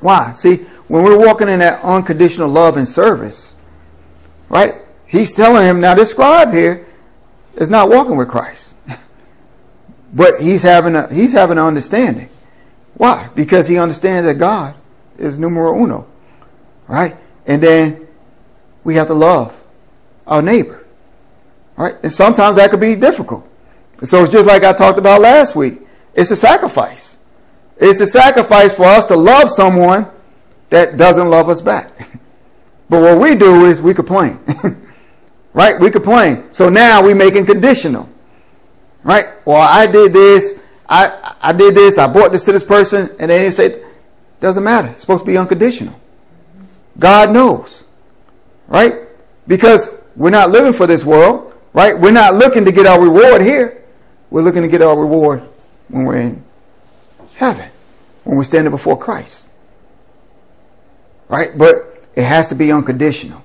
Why? 0.00 0.32
See, 0.34 0.56
when 0.88 1.04
we're 1.04 1.18
walking 1.18 1.48
in 1.48 1.60
that 1.60 1.82
unconditional 1.82 2.48
love 2.48 2.76
and 2.76 2.88
service, 2.88 3.54
right? 4.48 4.74
He's 5.06 5.34
telling 5.34 5.64
him, 5.64 5.80
now 5.80 5.94
this 5.94 6.10
scribe 6.10 6.52
here 6.52 6.86
is 7.54 7.70
not 7.70 7.88
walking 7.88 8.16
with 8.16 8.28
Christ. 8.28 8.65
But 10.12 10.40
he's 10.40 10.62
having 10.62 10.94
a 10.96 11.12
he's 11.12 11.32
having 11.32 11.58
an 11.58 11.64
understanding. 11.64 12.28
Why? 12.94 13.28
Because 13.34 13.66
he 13.66 13.78
understands 13.78 14.26
that 14.26 14.34
God 14.34 14.74
is 15.18 15.38
numero 15.38 15.76
uno. 15.78 16.06
Right? 16.88 17.16
And 17.46 17.62
then 17.62 18.06
we 18.84 18.94
have 18.96 19.08
to 19.08 19.14
love 19.14 19.54
our 20.26 20.42
neighbor. 20.42 20.84
Right? 21.76 21.96
And 22.02 22.12
sometimes 22.12 22.56
that 22.56 22.70
could 22.70 22.80
be 22.80 22.94
difficult. 22.94 23.46
So 24.04 24.22
it's 24.22 24.32
just 24.32 24.46
like 24.46 24.64
I 24.64 24.72
talked 24.72 24.98
about 24.98 25.20
last 25.20 25.56
week. 25.56 25.80
It's 26.14 26.30
a 26.30 26.36
sacrifice. 26.36 27.16
It's 27.76 28.00
a 28.00 28.06
sacrifice 28.06 28.74
for 28.74 28.84
us 28.84 29.04
to 29.06 29.16
love 29.16 29.50
someone 29.50 30.06
that 30.70 30.96
doesn't 30.96 31.28
love 31.28 31.48
us 31.48 31.60
back. 31.60 31.90
but 32.88 33.02
what 33.02 33.20
we 33.20 33.36
do 33.36 33.66
is 33.66 33.82
we 33.82 33.92
complain. 33.92 34.38
Right? 35.56 35.80
We 35.80 35.90
complain. 35.90 36.52
So 36.52 36.68
now 36.68 37.02
we 37.02 37.14
make 37.14 37.34
it 37.34 37.46
conditional. 37.46 38.10
Right? 39.06 39.26
Well, 39.44 39.62
I 39.62 39.86
did 39.86 40.12
this. 40.12 40.58
I 40.88 41.36
I 41.40 41.52
did 41.52 41.76
this. 41.76 41.96
I 41.96 42.12
bought 42.12 42.32
this 42.32 42.44
to 42.46 42.52
this 42.52 42.64
person, 42.64 43.14
and 43.20 43.30
they 43.30 43.38
didn't 43.38 43.54
say. 43.54 43.84
Doesn't 44.40 44.64
matter. 44.64 44.88
It's 44.88 45.00
supposed 45.00 45.24
to 45.24 45.30
be 45.30 45.38
unconditional. 45.38 45.98
God 46.98 47.30
knows, 47.32 47.84
right? 48.66 48.94
Because 49.46 49.88
we're 50.16 50.30
not 50.30 50.50
living 50.50 50.72
for 50.72 50.88
this 50.88 51.04
world, 51.04 51.54
right? 51.72 51.96
We're 51.96 52.10
not 52.10 52.34
looking 52.34 52.64
to 52.64 52.72
get 52.72 52.84
our 52.84 53.00
reward 53.00 53.42
here. 53.42 53.84
We're 54.28 54.42
looking 54.42 54.62
to 54.62 54.68
get 54.68 54.82
our 54.82 54.98
reward 54.98 55.44
when 55.88 56.04
we're 56.04 56.16
in 56.16 56.44
heaven, 57.36 57.70
when 58.24 58.36
we're 58.36 58.44
standing 58.44 58.72
before 58.72 58.98
Christ, 58.98 59.48
right? 61.28 61.56
But 61.56 62.08
it 62.16 62.24
has 62.24 62.48
to 62.48 62.56
be 62.56 62.72
unconditional. 62.72 63.44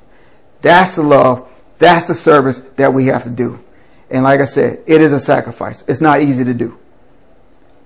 That's 0.62 0.96
the 0.96 1.04
love. 1.04 1.48
That's 1.78 2.08
the 2.08 2.16
service 2.16 2.60
that 2.78 2.94
we 2.94 3.06
have 3.06 3.24
to 3.26 3.30
do. 3.30 3.64
And 4.12 4.24
like 4.24 4.42
I 4.42 4.46
said, 4.46 4.84
it 4.86 5.02
is 5.02 5.14
a 5.14 5.20
sacrifice. 5.20 5.84
It's 5.88 6.02
not 6.02 6.22
easy 6.22 6.44
to 6.44 6.54
do. 6.54 6.78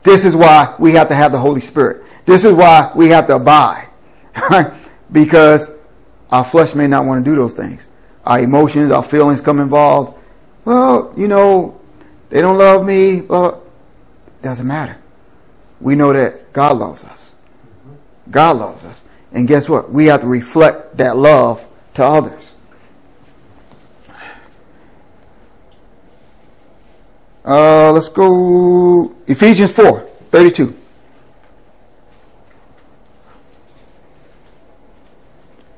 This 0.04 0.26
is 0.26 0.36
why 0.36 0.76
we 0.80 0.94
have 0.94 1.08
to 1.10 1.16
have 1.16 1.32
the 1.32 1.40
Holy 1.40 1.62
Spirit. 1.62 2.04
This 2.26 2.46
is 2.46 2.54
why 2.54 2.92
we 2.96 3.10
have 3.10 3.28
to 3.28 3.36
abide. 3.36 3.90
Because 5.12 5.70
our 6.32 6.44
flesh 6.44 6.74
may 6.74 6.88
not 6.88 7.06
want 7.06 7.24
to 7.24 7.32
do 7.32 7.36
those 7.36 7.54
things. 7.54 7.88
Our 8.26 8.40
emotions, 8.40 8.90
our 8.92 9.04
feelings 9.04 9.40
come 9.40 9.60
involved. 9.60 10.18
Well, 10.66 11.14
you 11.16 11.28
know, 11.28 11.80
they 12.30 12.42
don't 12.42 12.58
love 12.58 12.84
me. 12.84 13.22
Well, 13.22 13.64
doesn't 14.42 14.66
matter. 14.66 14.98
We 15.80 15.96
know 15.96 16.12
that 16.12 16.52
God 16.54 16.78
loves 16.78 17.04
us. 17.04 17.36
God 18.32 18.58
loves 18.58 18.84
us. 18.84 19.04
And 19.32 19.48
guess 19.48 19.70
what? 19.70 19.92
We 19.92 20.08
have 20.08 20.22
to 20.22 20.28
reflect 20.28 20.98
that 20.98 21.18
love 21.18 21.66
to 21.94 22.04
others. 22.04 22.55
Uh, 27.46 27.92
let's 27.92 28.10
go 28.10 29.16
Ephesians 29.28 29.72
4 29.72 30.00
32. 30.32 30.76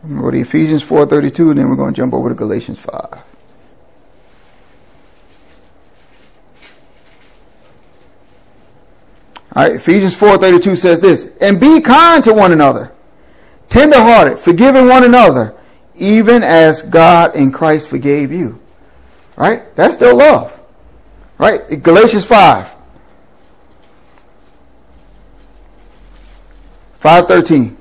I'm 0.07 0.21
go 0.21 0.31
to 0.31 0.39
Ephesians 0.39 0.87
4.32 0.87 1.49
and 1.51 1.59
then 1.59 1.69
we're 1.69 1.75
going 1.75 1.93
to 1.93 1.97
jump 1.97 2.13
over 2.13 2.29
to 2.29 2.35
Galatians 2.35 2.79
5. 2.79 2.93
All 9.53 9.63
right, 9.63 9.73
Ephesians 9.73 10.17
4.32 10.17 10.77
says 10.77 11.01
this, 11.01 11.31
And 11.41 11.59
be 11.59 11.81
kind 11.81 12.23
to 12.23 12.33
one 12.33 12.53
another, 12.53 12.93
tenderhearted, 13.67 14.39
forgiving 14.39 14.87
one 14.87 15.03
another, 15.03 15.55
even 15.95 16.41
as 16.41 16.83
God 16.83 17.35
in 17.35 17.51
Christ 17.51 17.89
forgave 17.89 18.31
you. 18.31 18.61
Right? 19.35 19.75
That's 19.75 19.95
still 19.95 20.15
love. 20.15 20.56
Right? 21.37 21.81
Galatians 21.81 22.25
5. 22.25 22.75
5.13. 26.99 27.77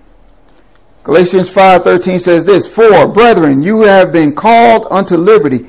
Galatians 1.06 1.48
5:13 1.48 2.18
says 2.18 2.44
this, 2.46 2.66
"For 2.66 3.06
brethren, 3.06 3.62
you 3.62 3.82
have 3.82 4.10
been 4.10 4.34
called 4.34 4.88
unto 4.90 5.16
liberty. 5.16 5.66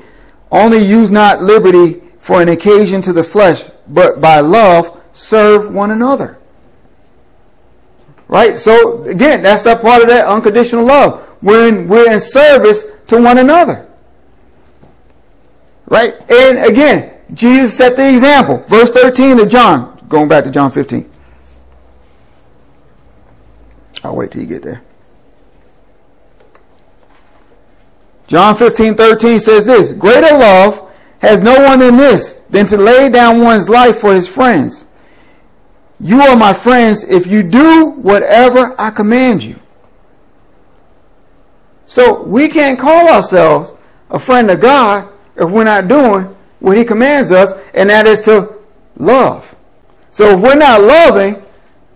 Only 0.50 0.78
use 0.78 1.12
not 1.12 1.40
liberty 1.40 2.02
for 2.18 2.42
an 2.42 2.48
occasion 2.48 3.02
to 3.02 3.12
the 3.12 3.22
flesh, 3.22 3.66
but 3.86 4.20
by 4.20 4.40
love 4.40 4.90
serve 5.12 5.72
one 5.72 5.92
another." 5.92 6.38
Right? 8.26 8.58
So 8.58 9.04
again, 9.04 9.44
that's 9.44 9.62
that 9.62 9.80
part 9.80 10.02
of 10.02 10.08
that 10.08 10.26
unconditional 10.26 10.84
love. 10.84 11.20
When 11.40 11.86
we're 11.86 12.10
in 12.10 12.20
service 12.20 12.84
to 13.06 13.22
one 13.22 13.38
another. 13.38 13.86
Right? 15.88 16.14
And 16.28 16.58
again, 16.58 17.12
Jesus 17.32 17.76
set 17.76 17.96
the 17.96 18.10
example. 18.10 18.58
Verse 18.68 18.90
13 18.90 19.40
of 19.40 19.48
John, 19.48 19.98
going 20.08 20.28
back 20.28 20.44
to 20.44 20.50
John 20.50 20.70
15. 20.70 21.08
I'll 24.04 24.16
wait 24.16 24.30
till 24.30 24.42
you 24.42 24.48
get 24.48 24.62
there. 24.62 24.82
John 28.26 28.54
15, 28.54 28.94
13 28.94 29.40
says 29.40 29.64
this 29.64 29.92
Greater 29.92 30.36
love 30.36 30.84
has 31.20 31.40
no 31.40 31.64
one 31.64 31.80
than 31.80 31.96
this, 31.96 32.34
than 32.50 32.66
to 32.66 32.76
lay 32.76 33.08
down 33.08 33.40
one's 33.40 33.68
life 33.68 33.98
for 33.98 34.14
his 34.14 34.28
friends. 34.28 34.84
You 36.00 36.20
are 36.20 36.36
my 36.36 36.52
friends 36.52 37.02
if 37.04 37.26
you 37.26 37.42
do 37.42 37.90
whatever 37.90 38.74
I 38.78 38.90
command 38.90 39.42
you. 39.42 39.58
So 41.86 42.22
we 42.22 42.48
can't 42.48 42.78
call 42.78 43.08
ourselves 43.08 43.72
a 44.10 44.18
friend 44.18 44.50
of 44.50 44.60
God 44.60 45.08
if 45.34 45.50
we're 45.50 45.64
not 45.64 45.88
doing 45.88 46.36
what 46.60 46.76
he 46.76 46.84
commands 46.84 47.32
us, 47.32 47.52
and 47.74 47.90
that 47.90 48.06
is 48.06 48.20
to 48.20 48.54
love. 48.96 49.54
So 50.10 50.36
if 50.36 50.40
we're 50.40 50.56
not 50.56 50.80
loving 50.80 51.42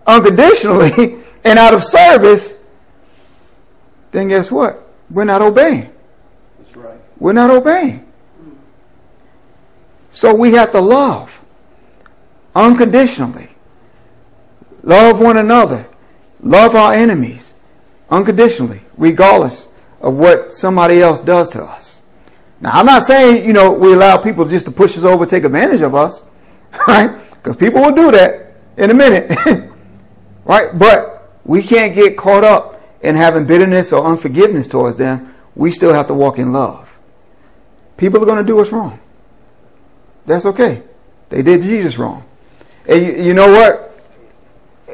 unconditionally 0.05 1.17
and 1.43 1.59
out 1.59 1.73
of 1.73 1.83
service, 1.83 2.59
then 4.11 4.29
guess 4.29 4.51
what? 4.51 4.87
We're 5.09 5.25
not 5.25 5.41
obeying. 5.41 5.91
That's 6.59 6.75
right. 6.77 6.99
We're 7.19 7.33
not 7.33 7.49
obeying. 7.49 8.05
So 10.11 10.33
we 10.35 10.53
have 10.53 10.71
to 10.71 10.81
love 10.81 11.43
unconditionally. 12.55 13.49
Love 14.83 15.19
one 15.19 15.37
another. 15.37 15.87
Love 16.41 16.75
our 16.75 16.93
enemies 16.93 17.53
unconditionally, 18.09 18.81
regardless 18.97 19.67
of 20.01 20.13
what 20.13 20.53
somebody 20.53 21.01
else 21.01 21.21
does 21.21 21.49
to 21.49 21.63
us. 21.63 21.92
Now, 22.63 22.79
I'm 22.79 22.85
not 22.85 23.03
saying, 23.03 23.45
you 23.45 23.51
know, 23.51 23.73
we 23.73 23.93
allow 23.93 24.15
people 24.15 24.45
just 24.45 24.65
to 24.67 24.71
push 24.71 24.97
us 24.97 25.03
over, 25.03 25.25
take 25.25 25.43
advantage 25.43 25.81
of 25.81 25.93
us, 25.93 26.23
right? 26.87 27.13
Because 27.31 27.57
people 27.57 27.81
will 27.81 27.91
do 27.91 28.09
that 28.11 28.53
in 28.77 28.89
a 28.89 28.93
minute, 28.93 29.37
right? 30.45 30.69
But 30.73 31.29
we 31.43 31.61
can't 31.61 31.93
get 31.93 32.15
caught 32.15 32.45
up 32.45 32.81
in 33.01 33.15
having 33.15 33.45
bitterness 33.45 33.91
or 33.91 34.05
unforgiveness 34.05 34.69
towards 34.69 34.95
them. 34.95 35.35
We 35.55 35.71
still 35.71 35.93
have 35.93 36.07
to 36.07 36.13
walk 36.13 36.39
in 36.39 36.53
love. 36.53 36.97
People 37.97 38.23
are 38.23 38.25
going 38.25 38.37
to 38.37 38.47
do 38.47 38.57
us 38.61 38.71
wrong. 38.71 38.97
That's 40.25 40.45
okay. 40.45 40.83
They 41.27 41.41
did 41.41 41.63
Jesus 41.63 41.97
wrong. 41.97 42.23
And 42.87 43.05
you, 43.05 43.23
you 43.25 43.33
know 43.33 43.51
what? 43.51 43.89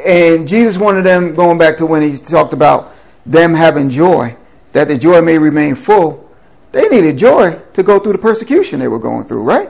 And 0.08 0.48
Jesus 0.48 0.76
wanted 0.76 1.04
them, 1.04 1.36
going 1.36 1.60
back 1.60 1.78
to 1.78 1.86
when 1.86 2.02
he 2.02 2.18
talked 2.18 2.54
about 2.54 2.96
them 3.28 3.54
having 3.54 3.92
joy, 3.92 4.36
that 4.72 4.88
the 4.88 4.98
joy 4.98 5.22
may 5.22 5.38
remain 5.38 5.76
full. 5.76 6.29
They 6.72 6.88
needed 6.88 7.18
joy 7.18 7.60
to 7.74 7.84
go 7.84 8.00
through 8.00 8.14
the 8.14 8.20
persecution 8.20 8.80
they 8.80 8.88
were 8.88 9.00
going 9.00 9.26
through, 9.26 9.44
right? 9.44 9.70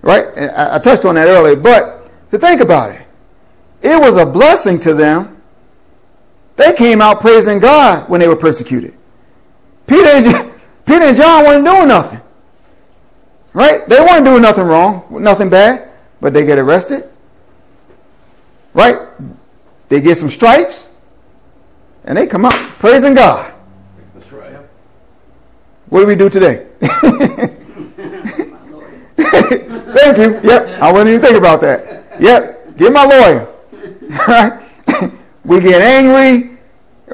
Right? 0.00 0.26
And 0.36 0.50
I, 0.50 0.78
touched 0.78 1.04
on 1.04 1.16
that 1.16 1.28
earlier, 1.28 1.56
but 1.56 2.10
to 2.30 2.38
think 2.38 2.60
about 2.60 2.92
it, 2.92 3.06
it 3.82 4.00
was 4.00 4.16
a 4.16 4.24
blessing 4.24 4.80
to 4.80 4.94
them. 4.94 5.42
They 6.56 6.72
came 6.72 7.00
out 7.00 7.20
praising 7.20 7.58
God 7.58 8.08
when 8.08 8.20
they 8.20 8.28
were 8.28 8.36
persecuted. 8.36 8.94
Peter 9.86 10.08
and, 10.08 10.52
Peter 10.86 11.04
and 11.04 11.16
John 11.16 11.44
weren't 11.44 11.64
doing 11.64 11.88
nothing. 11.88 12.20
Right? 13.52 13.86
They 13.88 14.00
weren't 14.00 14.24
doing 14.24 14.42
nothing 14.42 14.64
wrong, 14.64 15.04
nothing 15.10 15.50
bad, 15.50 15.90
but 16.20 16.32
they 16.32 16.46
get 16.46 16.58
arrested. 16.58 17.08
Right? 18.72 18.98
They 19.88 20.00
get 20.00 20.16
some 20.16 20.30
stripes, 20.30 20.88
and 22.04 22.16
they 22.16 22.26
come 22.26 22.44
out 22.44 22.52
praising 22.52 23.14
God. 23.14 23.52
What 25.88 26.00
do 26.00 26.06
we 26.06 26.14
do 26.14 26.28
today? 26.28 26.66
Thank 29.18 30.18
you. 30.18 30.40
Yep. 30.42 30.82
I 30.82 30.92
wouldn't 30.92 31.08
even 31.08 31.20
think 31.20 31.36
about 31.36 31.60
that. 31.62 32.20
Yep. 32.20 32.76
Get 32.76 32.92
my 32.92 33.04
lawyer. 33.04 33.48
Right? 34.08 34.62
we 35.44 35.60
get 35.60 35.82
angry. 35.82 36.56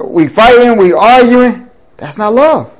We 0.01 0.29
fighting. 0.29 0.77
We 0.77 0.93
arguing. 0.93 1.69
That's 1.97 2.17
not 2.17 2.33
love. 2.33 2.73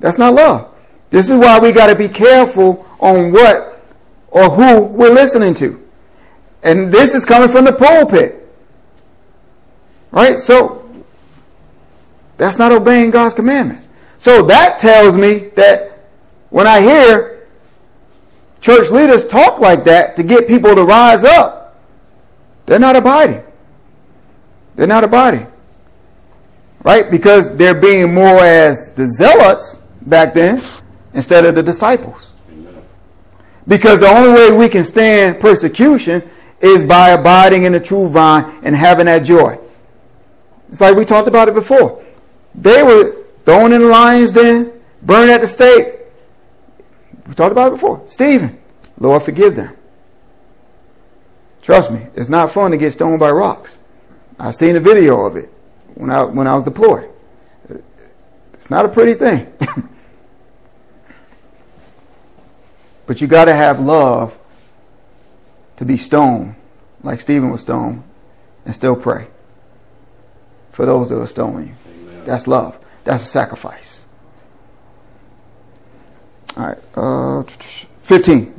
That's 0.00 0.18
not 0.18 0.34
love. 0.34 0.74
This 1.10 1.30
is 1.30 1.38
why 1.38 1.60
we 1.60 1.70
got 1.70 1.86
to 1.86 1.94
be 1.94 2.08
careful 2.08 2.84
on 2.98 3.30
what 3.30 3.80
or 4.28 4.50
who 4.50 4.84
we're 4.84 5.12
listening 5.12 5.54
to. 5.54 5.84
And 6.62 6.92
this 6.92 7.14
is 7.14 7.24
coming 7.24 7.48
from 7.48 7.64
the 7.64 7.72
pulpit. 7.72 8.48
Right? 10.10 10.40
So 10.40 10.90
that's 12.36 12.58
not 12.58 12.72
obeying 12.72 13.10
God's 13.10 13.34
commandments. 13.34 13.87
So 14.18 14.42
that 14.42 14.78
tells 14.78 15.16
me 15.16 15.50
that 15.54 15.98
when 16.50 16.66
I 16.66 16.80
hear 16.80 17.48
church 18.60 18.90
leaders 18.90 19.26
talk 19.26 19.60
like 19.60 19.84
that 19.84 20.16
to 20.16 20.22
get 20.22 20.48
people 20.48 20.74
to 20.74 20.84
rise 20.84 21.24
up, 21.24 21.80
they're 22.66 22.78
not 22.78 22.96
abiding. 22.96 23.42
They're 24.76 24.86
not 24.86 25.04
abiding. 25.04 25.46
Right? 26.82 27.10
Because 27.10 27.56
they're 27.56 27.74
being 27.74 28.14
more 28.14 28.40
as 28.40 28.92
the 28.94 29.08
zealots 29.08 29.78
back 30.02 30.34
then 30.34 30.62
instead 31.14 31.44
of 31.44 31.54
the 31.54 31.62
disciples. 31.62 32.32
Because 33.66 34.00
the 34.00 34.08
only 34.08 34.30
way 34.30 34.56
we 34.56 34.68
can 34.68 34.84
stand 34.84 35.40
persecution 35.40 36.22
is 36.60 36.82
by 36.82 37.10
abiding 37.10 37.64
in 37.64 37.72
the 37.72 37.80
true 37.80 38.08
vine 38.08 38.44
and 38.62 38.74
having 38.74 39.06
that 39.06 39.24
joy. 39.24 39.58
It's 40.70 40.80
like 40.80 40.96
we 40.96 41.04
talked 41.04 41.28
about 41.28 41.48
it 41.48 41.54
before. 41.54 42.02
They 42.54 42.82
were 42.82 43.16
thrown 43.48 43.72
in 43.72 43.80
the 43.80 43.88
lion's 43.88 44.30
den, 44.30 44.70
burned 45.00 45.30
at 45.30 45.40
the 45.40 45.46
stake. 45.46 45.94
We 47.26 47.32
talked 47.32 47.52
about 47.52 47.68
it 47.68 47.76
before. 47.76 48.02
Stephen, 48.04 48.60
Lord, 48.98 49.22
forgive 49.22 49.56
them. 49.56 49.74
Trust 51.62 51.90
me, 51.90 52.08
it's 52.14 52.28
not 52.28 52.52
fun 52.52 52.72
to 52.72 52.76
get 52.76 52.92
stoned 52.92 53.18
by 53.18 53.30
rocks. 53.30 53.78
I've 54.38 54.54
seen 54.54 54.76
a 54.76 54.80
video 54.80 55.24
of 55.24 55.36
it 55.36 55.50
when 55.94 56.10
I 56.10 56.24
when 56.24 56.46
I 56.46 56.54
was 56.56 56.64
deployed. 56.64 57.08
It's 58.52 58.68
not 58.68 58.84
a 58.84 58.88
pretty 58.90 59.14
thing. 59.14 59.50
but 63.06 63.22
you 63.22 63.28
got 63.28 63.46
to 63.46 63.54
have 63.54 63.80
love 63.80 64.38
to 65.78 65.86
be 65.86 65.96
stoned, 65.96 66.54
like 67.02 67.18
Stephen 67.18 67.48
was 67.48 67.62
stoned, 67.62 68.02
and 68.66 68.74
still 68.74 68.94
pray 68.94 69.28
for 70.70 70.84
those 70.84 71.08
that 71.08 71.18
are 71.18 71.26
stoning 71.26 71.68
you. 71.68 71.74
Amen. 72.10 72.24
That's 72.26 72.46
love. 72.46 72.78
That's 73.08 73.24
a 73.24 73.26
sacrifice. 73.26 74.04
All 76.58 76.66
right, 76.66 76.78
uh, 76.94 77.42
15. 78.02 78.54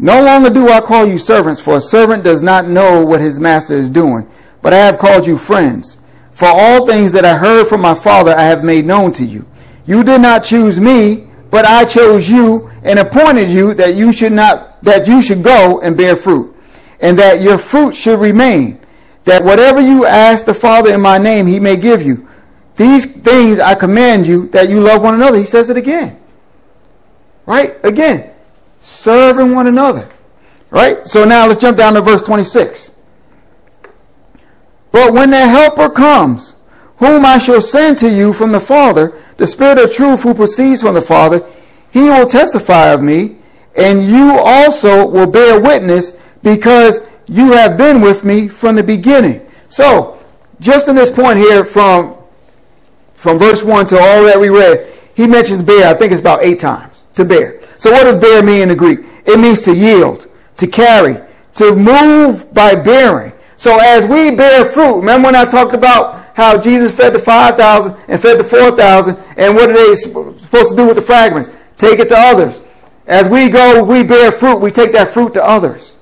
No 0.00 0.20
longer 0.20 0.50
do 0.50 0.68
I 0.68 0.80
call 0.80 1.06
you 1.06 1.16
servants, 1.16 1.60
for 1.60 1.76
a 1.76 1.80
servant 1.80 2.24
does 2.24 2.42
not 2.42 2.66
know 2.66 3.06
what 3.06 3.20
his 3.20 3.38
master 3.38 3.74
is 3.74 3.88
doing, 3.88 4.28
but 4.62 4.72
I 4.72 4.78
have 4.78 4.98
called 4.98 5.28
you 5.28 5.38
friends. 5.38 6.00
For 6.32 6.48
all 6.48 6.88
things 6.88 7.12
that 7.12 7.24
I 7.24 7.36
heard 7.36 7.68
from 7.68 7.82
my 7.82 7.94
Father 7.94 8.32
I 8.32 8.42
have 8.42 8.64
made 8.64 8.84
known 8.84 9.12
to 9.12 9.24
you. 9.24 9.46
You 9.86 10.02
did 10.02 10.20
not 10.20 10.42
choose 10.42 10.80
me, 10.80 11.28
but 11.52 11.64
I 11.64 11.84
chose 11.84 12.28
you 12.28 12.68
and 12.82 12.98
appointed 12.98 13.48
you 13.48 13.74
that 13.74 13.94
you 13.94 14.12
should 14.12 14.32
not 14.32 14.82
that 14.82 15.06
you 15.06 15.22
should 15.22 15.44
go 15.44 15.80
and 15.82 15.96
bear 15.96 16.16
fruit, 16.16 16.52
and 17.00 17.16
that 17.20 17.42
your 17.42 17.58
fruit 17.58 17.94
should 17.94 18.18
remain, 18.18 18.80
that 19.22 19.44
whatever 19.44 19.80
you 19.80 20.04
ask 20.04 20.46
the 20.46 20.54
Father 20.54 20.92
in 20.92 21.00
my 21.00 21.18
name 21.18 21.46
he 21.46 21.60
may 21.60 21.76
give 21.76 22.02
you. 22.02 22.26
These 22.78 23.20
things 23.20 23.60
I 23.60 23.74
command 23.74 24.26
you 24.26 24.48
that 24.48 24.70
you 24.70 24.80
love 24.80 25.02
one 25.02 25.14
another. 25.14 25.36
He 25.36 25.44
says 25.44 25.68
it 25.68 25.76
again. 25.76 26.18
Right? 27.44 27.74
Again 27.84 28.32
serving 28.88 29.54
one 29.54 29.66
another. 29.66 30.08
Right? 30.70 31.06
So 31.06 31.24
now 31.24 31.46
let's 31.46 31.60
jump 31.60 31.76
down 31.76 31.94
to 31.94 32.00
verse 32.00 32.22
26. 32.22 32.92
But 34.90 35.12
when 35.12 35.30
the 35.30 35.38
Helper 35.38 35.90
comes, 35.90 36.56
whom 36.96 37.24
I 37.24 37.38
shall 37.38 37.60
send 37.60 37.98
to 37.98 38.10
you 38.10 38.32
from 38.32 38.52
the 38.52 38.60
Father, 38.60 39.20
the 39.36 39.46
Spirit 39.46 39.78
of 39.78 39.92
truth 39.92 40.22
who 40.22 40.34
proceeds 40.34 40.82
from 40.82 40.94
the 40.94 41.02
Father, 41.02 41.46
he 41.92 42.02
will 42.02 42.26
testify 42.26 42.88
of 42.88 43.02
me, 43.02 43.36
and 43.76 44.04
you 44.04 44.32
also 44.38 45.06
will 45.06 45.30
bear 45.30 45.60
witness 45.60 46.12
because 46.42 47.00
you 47.28 47.52
have 47.52 47.76
been 47.76 48.00
with 48.00 48.24
me 48.24 48.48
from 48.48 48.76
the 48.76 48.82
beginning. 48.82 49.46
So, 49.68 50.18
just 50.60 50.88
in 50.88 50.96
this 50.96 51.10
point 51.10 51.38
here 51.38 51.64
from, 51.64 52.16
from 53.18 53.36
verse 53.36 53.64
1 53.64 53.88
to 53.88 53.98
all 53.98 54.24
that 54.24 54.38
we 54.38 54.48
read, 54.48 54.86
he 55.16 55.26
mentions 55.26 55.60
bear, 55.60 55.88
I 55.88 55.94
think 55.94 56.12
it's 56.12 56.20
about 56.20 56.44
eight 56.44 56.60
times, 56.60 57.02
to 57.16 57.24
bear. 57.24 57.60
So 57.76 57.90
what 57.90 58.04
does 58.04 58.16
bear 58.16 58.44
mean 58.44 58.62
in 58.62 58.68
the 58.68 58.76
Greek? 58.76 59.00
It 59.26 59.40
means 59.40 59.60
to 59.62 59.74
yield, 59.74 60.28
to 60.58 60.68
carry, 60.68 61.16
to 61.56 61.74
move 61.74 62.54
by 62.54 62.76
bearing. 62.76 63.32
So 63.56 63.76
as 63.80 64.06
we 64.06 64.30
bear 64.30 64.64
fruit, 64.66 64.98
remember 64.98 65.26
when 65.26 65.34
I 65.34 65.44
talked 65.44 65.74
about 65.74 66.36
how 66.36 66.60
Jesus 66.60 66.94
fed 66.94 67.12
the 67.12 67.18
5,000 67.18 67.96
and 68.06 68.22
fed 68.22 68.38
the 68.38 68.44
4,000, 68.44 69.16
and 69.36 69.54
what 69.56 69.68
are 69.68 69.72
they 69.72 69.96
supposed 69.96 70.70
to 70.70 70.76
do 70.76 70.86
with 70.86 70.94
the 70.94 71.02
fragments? 71.02 71.50
Take 71.76 71.98
it 71.98 72.08
to 72.10 72.16
others. 72.16 72.60
As 73.08 73.28
we 73.28 73.48
go, 73.48 73.82
we 73.82 74.04
bear 74.04 74.30
fruit, 74.30 74.58
we 74.58 74.70
take 74.70 74.92
that 74.92 75.08
fruit 75.08 75.34
to 75.34 75.44
others. 75.44 75.96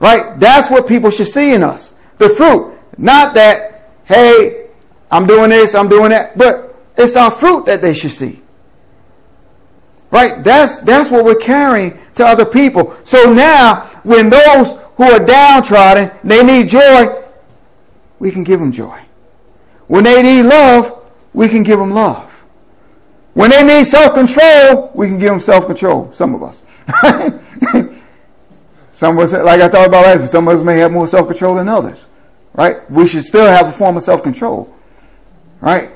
Right? 0.00 0.40
That's 0.40 0.68
what 0.68 0.88
people 0.88 1.12
should 1.12 1.28
see 1.28 1.54
in 1.54 1.62
us. 1.62 1.94
The 2.18 2.30
fruit. 2.30 2.76
Not 2.98 3.34
that, 3.34 3.92
hey, 4.06 4.61
I'm 5.12 5.26
doing 5.26 5.50
this, 5.50 5.74
I'm 5.74 5.88
doing 5.90 6.10
that, 6.10 6.38
but 6.38 6.74
it's 6.96 7.16
our 7.16 7.30
fruit 7.30 7.66
that 7.66 7.82
they 7.82 7.92
should 7.92 8.12
see. 8.12 8.40
Right? 10.10 10.42
That's, 10.42 10.78
that's 10.78 11.10
what 11.10 11.24
we're 11.24 11.34
carrying 11.34 11.98
to 12.14 12.24
other 12.24 12.46
people. 12.46 12.96
So 13.04 13.32
now, 13.32 13.82
when 14.04 14.30
those 14.30 14.78
who 14.96 15.04
are 15.04 15.24
downtrodden, 15.24 16.10
they 16.24 16.42
need 16.42 16.68
joy, 16.68 17.22
we 18.18 18.30
can 18.30 18.42
give 18.42 18.58
them 18.58 18.72
joy. 18.72 19.00
When 19.86 20.04
they 20.04 20.22
need 20.22 20.44
love, 20.44 21.12
we 21.34 21.48
can 21.48 21.62
give 21.62 21.78
them 21.78 21.90
love. 21.90 22.30
When 23.34 23.50
they 23.50 23.62
need 23.62 23.84
self-control, 23.84 24.92
we 24.94 25.08
can 25.08 25.18
give 25.18 25.30
them 25.30 25.40
self-control. 25.40 26.12
Some 26.12 26.34
of 26.34 26.42
us. 26.42 26.62
some 28.92 29.18
of 29.18 29.24
us, 29.24 29.32
like 29.32 29.60
I 29.60 29.68
talked 29.68 29.88
about 29.88 30.04
last 30.04 30.20
week, 30.20 30.28
some 30.28 30.48
of 30.48 30.58
us 30.58 30.64
may 30.64 30.78
have 30.78 30.92
more 30.92 31.06
self-control 31.06 31.56
than 31.56 31.68
others. 31.68 32.06
Right? 32.54 32.90
We 32.90 33.06
should 33.06 33.24
still 33.24 33.46
have 33.46 33.68
a 33.68 33.72
form 33.72 33.98
of 33.98 34.02
self-control. 34.02 34.74
Right? 35.62 35.90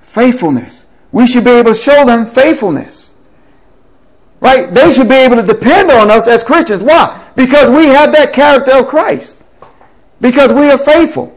Faithfulness. 0.00 0.86
We 1.10 1.26
should 1.26 1.44
be 1.44 1.50
able 1.50 1.72
to 1.72 1.78
show 1.78 2.06
them 2.06 2.26
faithfulness. 2.26 3.12
Right? 4.38 4.72
They 4.72 4.92
should 4.92 5.08
be 5.08 5.16
able 5.16 5.36
to 5.36 5.42
depend 5.42 5.90
on 5.90 6.08
us 6.10 6.28
as 6.28 6.44
Christians. 6.44 6.82
Why? 6.82 7.20
Because 7.34 7.68
we 7.68 7.86
have 7.86 8.12
that 8.12 8.32
character 8.32 8.72
of 8.72 8.86
Christ. 8.86 9.42
Because 10.20 10.52
we 10.52 10.70
are 10.70 10.78
faithful. 10.78 11.36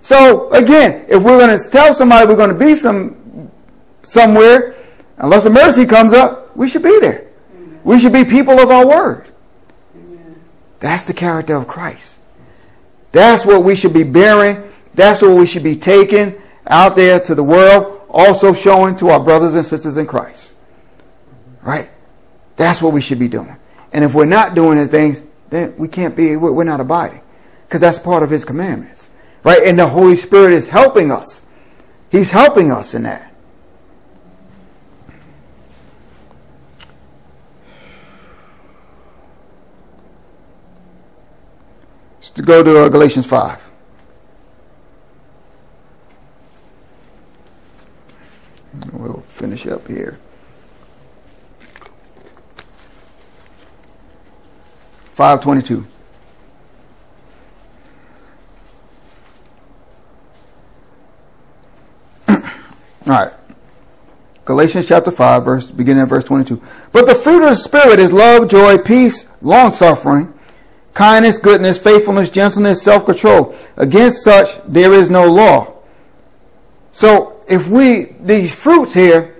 So 0.00 0.48
again, 0.52 1.06
if 1.08 1.22
we're 1.22 1.38
going 1.38 1.58
to 1.58 1.70
tell 1.70 1.92
somebody 1.92 2.28
we're 2.28 2.36
going 2.36 2.56
to 2.56 2.64
be 2.64 2.76
some 2.76 3.50
somewhere, 4.02 4.76
unless 5.18 5.44
a 5.44 5.50
mercy 5.50 5.86
comes 5.86 6.12
up, 6.12 6.56
we 6.56 6.68
should 6.68 6.84
be 6.84 7.00
there. 7.00 7.26
Amen. 7.52 7.80
We 7.82 7.98
should 7.98 8.12
be 8.12 8.24
people 8.24 8.60
of 8.60 8.70
our 8.70 8.86
word. 8.86 9.26
Amen. 9.96 10.40
That's 10.78 11.02
the 11.02 11.14
character 11.14 11.56
of 11.56 11.66
Christ. 11.66 12.20
That's 13.10 13.44
what 13.44 13.64
we 13.64 13.74
should 13.74 13.92
be 13.92 14.04
bearing. 14.04 14.62
That's 14.94 15.20
what 15.20 15.36
we 15.36 15.46
should 15.46 15.64
be 15.64 15.74
taking 15.74 16.40
out 16.66 16.96
there 16.96 17.20
to 17.20 17.34
the 17.34 17.42
world, 17.42 18.02
also 18.08 18.52
showing 18.52 18.96
to 18.96 19.10
our 19.10 19.20
brothers 19.20 19.54
and 19.54 19.64
sisters 19.64 19.96
in 19.96 20.06
Christ. 20.06 20.54
Right? 21.62 21.90
That's 22.56 22.80
what 22.80 22.92
we 22.92 23.00
should 23.00 23.18
be 23.18 23.28
doing. 23.28 23.56
And 23.92 24.04
if 24.04 24.14
we're 24.14 24.24
not 24.24 24.54
doing 24.54 24.78
these 24.78 24.88
things, 24.88 25.24
then 25.50 25.74
we 25.76 25.88
can't 25.88 26.16
be, 26.16 26.36
we're 26.36 26.64
not 26.64 26.80
abiding. 26.80 27.22
Because 27.66 27.80
that's 27.80 27.98
part 27.98 28.22
of 28.22 28.30
his 28.30 28.44
commandments. 28.44 29.10
Right? 29.42 29.62
And 29.64 29.78
the 29.78 29.88
Holy 29.88 30.16
Spirit 30.16 30.52
is 30.52 30.68
helping 30.68 31.12
us. 31.12 31.44
He's 32.10 32.30
helping 32.30 32.72
us 32.72 32.94
in 32.94 33.02
that. 33.02 33.32
to 42.36 42.42
go 42.42 42.62
to 42.62 42.84
uh, 42.84 42.88
Galatians 42.90 43.26
5. 43.26 43.65
We'll 48.92 49.20
finish 49.20 49.66
up 49.66 49.88
here. 49.88 50.18
522. 55.16 55.86
All 62.28 62.36
right. 63.06 63.32
Galatians 64.44 64.86
chapter 64.86 65.10
5, 65.10 65.44
verse 65.44 65.70
beginning 65.70 66.02
at 66.02 66.08
verse 66.08 66.22
22. 66.24 66.60
But 66.92 67.06
the 67.06 67.14
fruit 67.14 67.42
of 67.42 67.48
the 67.48 67.54
Spirit 67.54 67.98
is 67.98 68.12
love, 68.12 68.48
joy, 68.48 68.78
peace, 68.78 69.28
long 69.40 69.72
suffering, 69.72 70.34
kindness, 70.92 71.38
goodness, 71.38 71.78
faithfulness, 71.78 72.30
gentleness, 72.30 72.82
self 72.82 73.06
control. 73.06 73.54
Against 73.76 74.22
such 74.22 74.62
there 74.64 74.92
is 74.92 75.08
no 75.08 75.32
law. 75.32 75.74
So 76.92 77.35
if 77.48 77.68
we, 77.68 78.16
these 78.20 78.54
fruits 78.54 78.94
here 78.94 79.36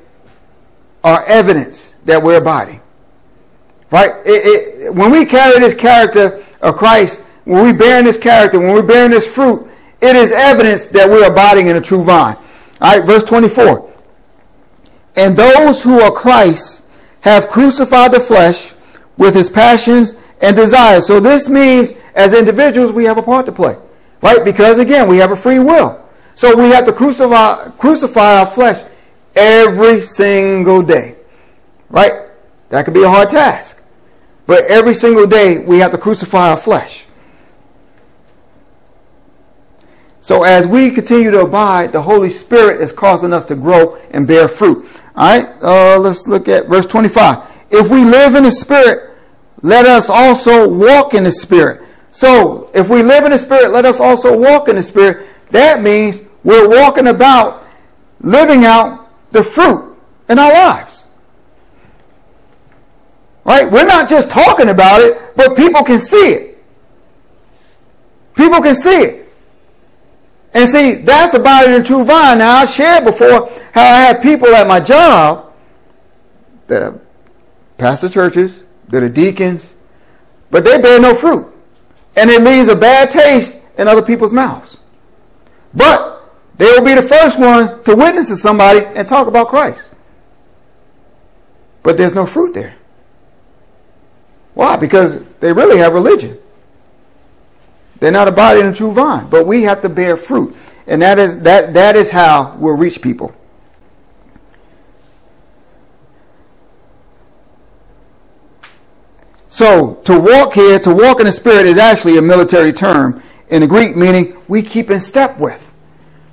are 1.03 1.25
evidence 1.27 1.95
that 2.05 2.23
we're 2.23 2.39
abiding. 2.39 2.81
Right? 3.91 4.11
It, 4.25 4.87
it, 4.87 4.95
when 4.95 5.11
we 5.11 5.25
carry 5.25 5.59
this 5.61 5.75
character 5.75 6.45
of 6.61 6.77
Christ, 6.77 7.23
when 7.45 7.65
we 7.65 7.73
bear 7.73 8.03
this 8.03 8.17
character, 8.17 8.59
when 8.59 8.73
we're 8.73 8.83
bearing 8.83 9.13
this 9.13 9.33
fruit, 9.33 9.69
it 10.01 10.17
is 10.17 10.33
evidence 10.33 10.89
that 10.89 11.09
we're 11.09 11.31
abiding 11.31 11.69
in 11.69 11.77
a 11.77 11.81
true 11.81 12.03
vine. 12.03 12.37
All 12.81 12.99
right, 12.99 13.07
verse 13.07 13.23
24. 13.23 13.93
And 15.17 15.37
those 15.37 15.83
who 15.83 16.01
are 16.01 16.11
Christ 16.11 16.85
have 17.23 17.49
crucified 17.49 18.13
the 18.13 18.21
flesh 18.21 18.75
with 19.17 19.35
his 19.35 19.49
passions 19.49 20.15
and 20.43 20.55
desires. 20.55 21.07
So 21.07 21.21
this 21.21 21.49
means 21.49 21.93
as 22.15 22.35
individuals 22.35 22.93
we 22.93 23.05
have 23.05 23.17
a 23.17 23.23
part 23.23 23.47
to 23.47 23.53
play. 23.53 23.77
Right? 24.21 24.45
Because 24.45 24.79
again, 24.79 25.09
we 25.09 25.19
have 25.19 25.31
a 25.31 25.37
free 25.37 25.59
will. 25.59 26.06
So 26.37 26.55
we 26.55 26.69
have 26.69 26.85
to 26.85 26.93
crucify, 26.93 27.71
crucify 27.71 28.41
our 28.41 28.47
flesh 28.47 28.85
every 29.35 30.03
single 30.03 30.83
day. 30.83 31.17
Right? 31.89 32.13
That 32.69 32.85
could 32.85 32.95
be 32.95 33.03
a 33.03 33.09
hard 33.09 33.31
task. 33.31 33.81
But 34.47 34.65
every 34.67 34.93
single 34.95 35.27
day 35.27 35.59
we 35.59 35.79
have 35.79 35.93
to 35.93 35.99
crucify 35.99 36.51
our 36.51 36.57
flesh. 36.59 37.07
So 40.21 40.43
as 40.43 40.67
we 40.67 40.91
continue 40.91 41.31
to 41.31 41.41
abide, 41.41 41.93
the 41.93 42.03
Holy 42.03 42.31
Spirit 42.31 42.83
is 42.83 42.93
causing 42.93 43.33
us 43.33 43.45
to 43.45 43.55
grow 43.55 43.97
and 44.11 44.27
bear 44.27 44.47
fruit. 44.47 44.87
All 45.17 45.39
right, 45.39 45.49
uh, 45.63 45.99
let's 45.99 46.29
look 46.29 46.49
at 46.49 46.67
verse 46.67 46.85
25. 46.85 47.67
If 47.71 47.91
we 47.91 48.05
live 48.05 48.35
in 48.35 48.43
the 48.43 48.51
Spirit, 48.51 49.17
let 49.63 49.87
us 49.87 50.11
also 50.11 50.69
walk 50.69 51.15
in 51.15 51.25
the 51.25 51.33
Spirit. 51.33 51.89
So 52.11 52.71
if 52.75 52.91
we 52.91 53.03
live 53.03 53.25
in 53.25 53.31
the 53.31 53.39
Spirit, 53.39 53.71
let 53.71 53.87
us 53.87 54.01
also 54.01 54.37
walk 54.37 54.69
in 54.69 54.77
the 54.77 54.83
Spirit. 54.83 55.27
That 55.51 55.83
means 55.83 56.26
we're 56.47 56.69
walking 56.69 57.09
about 57.09 57.67
living 58.21 58.65
out 58.65 59.11
the 59.33 59.43
fruit 59.43 59.97
in 60.29 60.39
our 60.39 60.53
lives. 60.53 61.05
Right? 63.45 63.69
We're 63.69 63.85
not 63.85 64.09
just 64.09 64.31
talking 64.31 64.69
about 64.69 65.01
it, 65.01 65.35
but 65.35 65.57
people 65.57 65.83
can 65.83 65.99
see 65.99 66.17
it. 66.17 66.65
People 68.37 68.63
can 68.63 68.77
see 68.77 68.97
it. 68.97 69.29
And 70.55 70.69
see, 70.69 70.95
that's 70.95 71.35
about 71.35 71.67
the 71.67 71.83
true 71.83 72.05
vine. 72.05 72.39
Now, 72.39 72.59
I 72.59 72.65
shared 72.65 73.05
before 73.05 73.51
how 73.73 73.83
I 73.83 74.01
had 74.03 74.23
people 74.23 74.49
at 74.55 74.69
my 74.69 74.79
job 74.79 75.53
that 76.69 76.81
are 76.81 77.01
pastor 77.77 78.09
churches, 78.09 78.63
that 78.89 79.03
are 79.03 79.09
deacons, 79.09 79.75
but 80.53 80.63
they 80.63 80.81
bear 80.81 81.01
no 81.01 81.13
fruit. 81.17 81.53
And 82.17 82.31
it 82.31 82.41
leaves 82.41 82.69
a 82.69 82.77
bad 82.77 83.11
taste 83.11 83.61
in 83.77 83.89
other 83.89 84.03
people's 84.03 84.33
mouths. 84.33 84.79
But 85.75 86.16
they 86.57 86.65
will 86.67 86.85
be 86.85 86.95
the 86.95 87.03
first 87.03 87.39
ones 87.39 87.73
to 87.85 87.95
witness 87.95 88.29
to 88.29 88.37
somebody 88.37 88.85
and 88.85 89.07
talk 89.09 89.27
about 89.27 89.49
Christ. 89.49 89.91
But 91.83 91.97
there's 91.97 92.15
no 92.15 92.27
fruit 92.27 92.55
there. 92.55 92.77
Why? 94.55 94.77
Because 94.77 95.23
they 95.41 95.53
really 95.53 95.79
have 95.79 95.93
religion. 95.93 96.39
They're 97.99 98.11
not 98.11 98.29
abiding 98.29 98.65
in 98.65 98.71
the 98.71 98.77
true 98.77 98.93
vine. 98.93 99.29
But 99.29 99.47
we 99.47 99.63
have 99.63 99.83
to 99.83 99.89
bear 99.89 100.17
fruit. 100.17 100.57
And 100.87 101.03
that 101.03 101.19
is 101.19 101.41
that 101.41 101.75
that 101.75 101.97
is 101.97 102.11
how 102.11 102.57
we'll 102.59 102.77
reach 102.77 103.03
people. 103.03 103.35
So 109.49 109.95
to 110.05 110.21
walk 110.21 110.53
here, 110.53 110.79
to 110.81 110.95
walk 110.95 111.19
in 111.19 111.27
the 111.27 111.33
spirit 111.33 111.67
is 111.67 111.79
actually 111.79 112.19
a 112.19 112.23
military 112.23 112.73
term 112.73 113.23
in 113.49 113.63
the 113.63 113.67
Greek, 113.67 113.97
meaning 113.97 114.37
we 114.49 114.63
keep 114.63 114.91
in 114.91 115.01
step 115.01 115.39
with. 115.39 115.66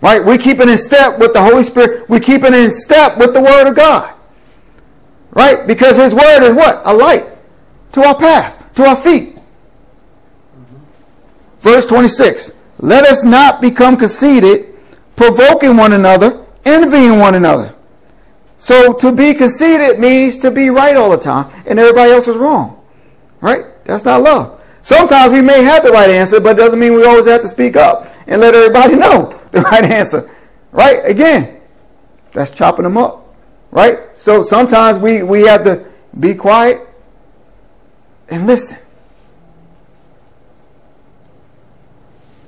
Right? 0.04 0.24
We 0.24 0.38
keep 0.38 0.60
it 0.60 0.68
in 0.68 0.78
step 0.78 1.18
with 1.18 1.32
the 1.32 1.42
Holy 1.42 1.64
Spirit. 1.64 2.10
We 2.10 2.20
keep 2.20 2.44
it 2.44 2.54
in 2.54 2.72
step 2.72 3.18
with 3.18 3.34
the 3.34 3.42
Word 3.42 3.70
of 3.70 3.76
God. 3.76 4.14
Right? 5.32 5.66
Because 5.66 5.96
His 5.96 6.14
Word 6.14 6.46
is 6.46 6.54
what? 6.54 6.82
A 6.84 6.94
light 6.94 7.26
to 7.94 8.04
our 8.04 8.14
path, 8.14 8.74
to 8.74 8.84
our 8.84 8.98
feet. 8.98 9.38
Verse 11.62 11.86
26. 11.86 12.52
Let 12.80 13.06
us 13.06 13.24
not 13.24 13.62
become 13.62 13.96
conceited, 13.96 14.76
provoking 15.16 15.78
one 15.78 15.94
another, 15.94 16.46
envying 16.66 17.20
one 17.20 17.36
another. 17.36 17.74
So 18.58 18.92
to 18.92 19.16
be 19.16 19.34
conceited 19.34 20.00
means 20.00 20.38
to 20.40 20.52
be 20.52 20.70
right 20.70 20.98
all 20.98 21.12
the 21.12 21.18
time 21.18 21.50
and 21.66 21.80
everybody 21.80 22.12
else 22.12 22.28
is 22.28 22.36
wrong. 22.36 22.84
Right? 23.40 23.64
That's 23.86 24.04
not 24.04 24.22
love. 24.22 24.62
Sometimes 24.82 25.32
we 25.32 25.40
may 25.40 25.64
have 25.64 25.82
the 25.82 25.92
right 25.92 26.10
answer, 26.10 26.42
but 26.42 26.58
it 26.58 26.62
doesn't 26.62 26.78
mean 26.78 26.92
we 26.92 27.06
always 27.06 27.26
have 27.26 27.42
to 27.44 27.48
speak 27.48 27.78
up 27.78 28.13
and 28.28 28.42
let 28.42 28.56
everybody 28.56 28.96
know 28.96 29.40
the 29.52 29.62
right 29.72 29.84
answer. 29.84 30.30
Right? 30.72 31.00
Again, 31.06 31.62
that's 32.32 32.52
chopping 32.52 32.84
them 32.84 32.98
up. 32.98 33.36
Right? 33.72 34.00
So 34.16 34.44
sometimes 34.44 35.00
we, 35.00 35.24
we 35.24 35.42
have 35.44 35.64
to 35.64 35.86
be 36.20 36.34
quiet 36.34 36.82
and 38.30 38.46
listen. 38.46 38.78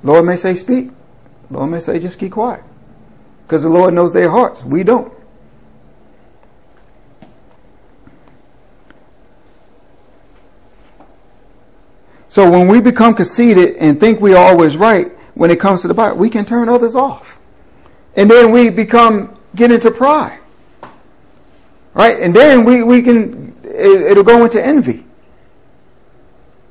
Lord 0.02 0.24
may 0.24 0.36
say, 0.36 0.54
speak. 0.54 0.90
Lord 1.50 1.70
may 1.70 1.80
say, 1.80 1.98
just 1.98 2.18
keep 2.18 2.32
quiet. 2.32 2.62
Because 3.42 3.62
the 3.62 3.68
Lord 3.68 3.94
knows 3.94 4.12
their 4.12 4.30
hearts. 4.30 4.64
We 4.64 4.82
don't. 4.82 5.12
So 12.28 12.50
when 12.50 12.68
we 12.68 12.80
become 12.80 13.14
conceited 13.14 13.76
and 13.76 13.98
think 13.98 14.20
we 14.20 14.34
are 14.34 14.44
always 14.44 14.76
right, 14.76 15.15
when 15.36 15.50
it 15.50 15.60
comes 15.60 15.82
to 15.82 15.88
the 15.88 15.92
Bible, 15.92 16.16
we 16.16 16.30
can 16.30 16.46
turn 16.46 16.70
others 16.70 16.96
off. 16.96 17.38
And 18.16 18.30
then 18.30 18.50
we 18.52 18.70
become, 18.70 19.38
get 19.54 19.70
into 19.70 19.90
pride. 19.90 20.40
Right? 21.92 22.18
And 22.18 22.34
then 22.34 22.64
we, 22.64 22.82
we 22.82 23.02
can, 23.02 23.54
it, 23.62 24.12
it'll 24.12 24.24
go 24.24 24.44
into 24.44 24.64
envy. 24.64 25.04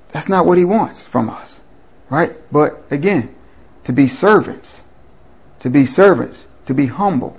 That's 0.10 0.28
not 0.28 0.48
what 0.48 0.58
he 0.58 0.66
wants 0.66 1.04
from 1.04 1.30
us. 1.30 1.62
Right? 2.10 2.34
But 2.52 2.84
again, 2.90 3.36
to 3.84 3.94
be 3.94 4.08
servants, 4.08 4.82
to 5.60 5.70
be 5.70 5.86
servants, 5.86 6.48
to 6.66 6.74
be 6.74 6.88
humble. 6.88 7.38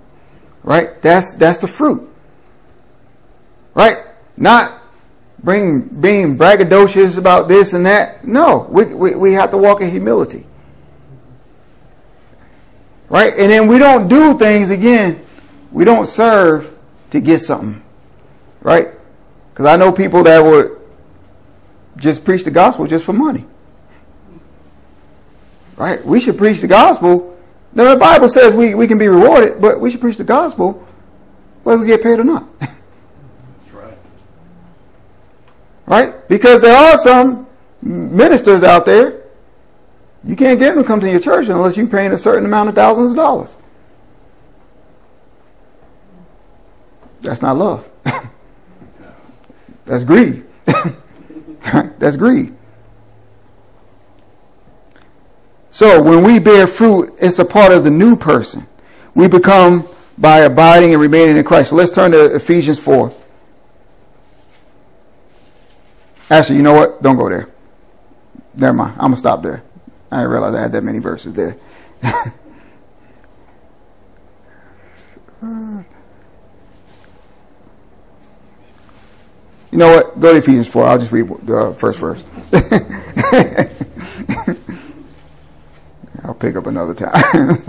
Right? 0.62 1.03
That's, 1.03 1.35
that's 1.35 1.59
the 1.59 1.69
fruit. 1.69 2.09
Right? 3.75 3.97
Not 4.37 4.81
bring, 5.43 5.83
being 5.83 6.39
braggadocious 6.39 7.19
about 7.19 7.49
this 7.49 7.73
and 7.73 7.85
that. 7.87 8.25
No, 8.25 8.69
we, 8.71 8.85
we, 8.85 9.15
we 9.17 9.33
have 9.33 9.51
to 9.51 9.59
walk 9.59 9.81
in 9.81 9.91
humility. 9.91 10.47
Right? 13.09 13.33
And 13.33 13.51
then 13.51 13.66
we 13.69 13.79
don't 13.79 14.09
do 14.09 14.37
things 14.38 14.71
again. 14.71 15.25
We 15.71 15.85
don't 15.85 16.07
serve 16.07 16.77
to 17.11 17.21
get 17.21 17.40
something. 17.40 17.83
Right? 18.61 18.88
Because 19.53 19.66
I 19.66 19.77
know 19.77 19.92
people 19.92 20.23
that 20.25 20.40
would 20.40 20.79
just 21.97 22.25
preach 22.25 22.45
the 22.45 22.51
gospel 22.51 22.87
just 22.87 23.05
for 23.05 23.12
money. 23.12 23.45
Right? 25.77 26.05
We 26.05 26.21
should 26.21 26.37
preach 26.37 26.61
the 26.61 26.66
gospel. 26.66 27.37
Now, 27.73 27.92
the 27.92 28.01
Bible 28.01 28.29
says 28.29 28.55
we, 28.55 28.75
we 28.75 28.87
can 28.87 28.99
be 28.99 29.09
rewarded, 29.09 29.61
but 29.61 29.81
we 29.81 29.90
should 29.90 30.01
preach 30.01 30.16
the 30.16 30.25
gospel 30.25 30.87
whether 31.62 31.81
we 31.81 31.87
get 31.87 32.03
paid 32.03 32.19
or 32.19 32.25
not. 32.25 32.47
Right. 33.73 33.99
Right? 35.87 36.29
Because 36.29 36.61
there 36.62 36.77
are 36.77 36.97
some 36.97 37.47
ministers 37.81 38.64
out 38.64 38.87
there 38.87 39.26
you 40.27 40.35
can't 40.35 40.59
get 40.59 40.75
them 40.75 40.83
to 40.83 40.87
come 40.87 41.01
to 41.01 41.11
your 41.11 41.21
church 41.21 41.49
unless 41.49 41.77
you're 41.77 41.87
paying 41.87 42.12
a 42.12 42.19
certain 42.19 42.45
amount 42.45 42.69
of 42.69 42.75
thousands 42.75 43.11
of 43.11 43.17
dollars. 43.17 43.57
That's 47.21 47.43
not 47.43 47.57
love. 47.57 47.89
That's 49.85 50.05
greed. 50.05 50.45
That's 51.99 52.17
greed. 52.17 52.55
So 55.71 56.03
when 56.03 56.23
we 56.23 56.39
bear 56.39 56.67
fruit, 56.67 57.15
it's 57.19 57.39
a 57.39 57.45
part 57.45 57.73
of 57.73 57.85
the 57.85 57.91
new 57.91 58.17
person. 58.17 58.67
We 59.15 59.29
become 59.29 59.87
by 60.19 60.39
abiding 60.39 60.93
and 60.93 61.01
remaining 61.01 61.37
in 61.37 61.45
Christ. 61.45 61.71
So 61.71 61.77
let's 61.77 61.91
turn 61.91 62.12
to 62.12 62.35
Ephesians 62.35 62.79
4. 62.81 63.15
Actually, 66.31 66.57
you 66.57 66.62
know 66.62 66.75
what? 66.75 67.03
Don't 67.03 67.17
go 67.17 67.29
there. 67.29 67.49
Never 68.55 68.73
mind. 68.73 68.93
I'm 68.93 68.99
going 68.99 69.12
to 69.12 69.19
stop 69.19 69.43
there. 69.43 69.62
I 70.11 70.19
didn't 70.19 70.31
realize 70.31 70.55
I 70.55 70.62
had 70.62 70.73
that 70.73 70.85
many 70.85 70.99
verses 70.99 71.35
there. 71.35 71.57
you 79.71 79.79
know 79.79 79.90
what? 79.90 80.19
Go 80.21 80.33
to 80.33 80.38
Ephesians 80.38 80.69
4. 80.69 80.85
I'll 80.85 80.99
just 80.99 81.12
read 81.12 81.29
the 81.29 81.75
first 81.77 81.99
verse. 81.99 82.25
I'll 86.25 86.35
pick 86.35 86.57
up 86.57 86.66
another 86.66 86.95
time. 86.95 87.59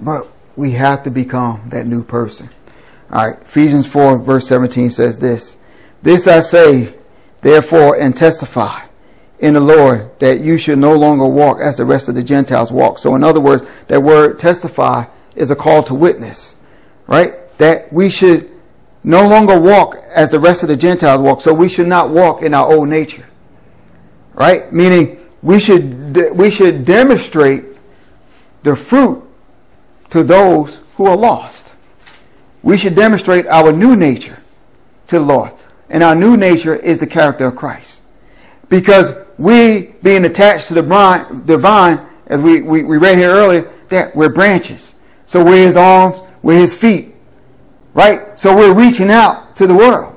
but 0.00 0.26
we 0.56 0.72
have 0.72 1.04
to 1.04 1.10
become 1.10 1.62
that 1.70 1.86
new 1.86 2.02
person. 2.02 2.50
All 3.10 3.28
right, 3.28 3.40
Ephesians 3.40 3.86
4, 3.86 4.18
verse 4.18 4.48
17 4.48 4.90
says 4.90 5.18
this 5.18 5.56
this 6.02 6.26
I 6.28 6.40
say, 6.40 6.94
therefore, 7.40 7.98
and 7.98 8.16
testify 8.16 8.86
in 9.38 9.54
the 9.54 9.60
Lord 9.60 10.18
that 10.18 10.40
you 10.40 10.58
should 10.58 10.78
no 10.78 10.94
longer 10.96 11.26
walk 11.26 11.60
as 11.60 11.76
the 11.76 11.84
rest 11.84 12.08
of 12.08 12.14
the 12.14 12.22
Gentiles 12.22 12.72
walk. 12.72 12.98
So, 12.98 13.14
in 13.14 13.22
other 13.22 13.40
words, 13.40 13.84
that 13.84 14.02
word 14.02 14.38
testify 14.38 15.06
is 15.34 15.50
a 15.50 15.56
call 15.56 15.82
to 15.84 15.94
witness, 15.94 16.56
right? 17.06 17.32
That 17.58 17.92
we 17.92 18.08
should 18.10 18.50
no 19.04 19.28
longer 19.28 19.58
walk 19.60 19.96
as 20.14 20.30
the 20.30 20.40
rest 20.40 20.62
of 20.62 20.68
the 20.68 20.76
Gentiles 20.76 21.20
walk. 21.20 21.40
So, 21.40 21.52
we 21.52 21.68
should 21.68 21.86
not 21.86 22.10
walk 22.10 22.42
in 22.42 22.54
our 22.54 22.72
old 22.72 22.88
nature, 22.88 23.26
right? 24.34 24.72
Meaning, 24.72 25.20
we 25.42 25.60
should 25.60 26.34
we 26.34 26.50
should 26.50 26.84
demonstrate 26.84 27.64
the 28.62 28.74
fruit 28.74 29.22
to 30.10 30.24
those 30.24 30.80
who 30.94 31.06
are 31.06 31.16
lost. 31.16 31.74
We 32.62 32.76
should 32.78 32.96
demonstrate 32.96 33.46
our 33.46 33.70
new 33.70 33.94
nature 33.94 34.42
to 35.08 35.18
the 35.18 35.24
Lord. 35.24 35.52
And 35.88 36.02
our 36.02 36.14
new 36.14 36.36
nature 36.36 36.74
is 36.74 36.98
the 36.98 37.06
character 37.06 37.46
of 37.46 37.56
Christ. 37.56 38.02
Because 38.68 39.14
we, 39.38 39.94
being 40.02 40.24
attached 40.24 40.68
to 40.68 40.74
the 40.74 40.82
vine, 40.82 42.06
as 42.26 42.40
we, 42.40 42.62
we, 42.62 42.82
we 42.82 42.96
read 42.98 43.18
here 43.18 43.30
earlier, 43.30 43.70
that 43.88 44.16
we're 44.16 44.28
branches. 44.28 44.94
So 45.26 45.44
we're 45.44 45.64
his 45.64 45.76
arms, 45.76 46.20
we're 46.42 46.58
his 46.58 46.78
feet. 46.78 47.14
Right? 47.94 48.38
So 48.38 48.54
we're 48.56 48.74
reaching 48.74 49.10
out 49.10 49.56
to 49.56 49.66
the 49.66 49.74
world. 49.74 50.14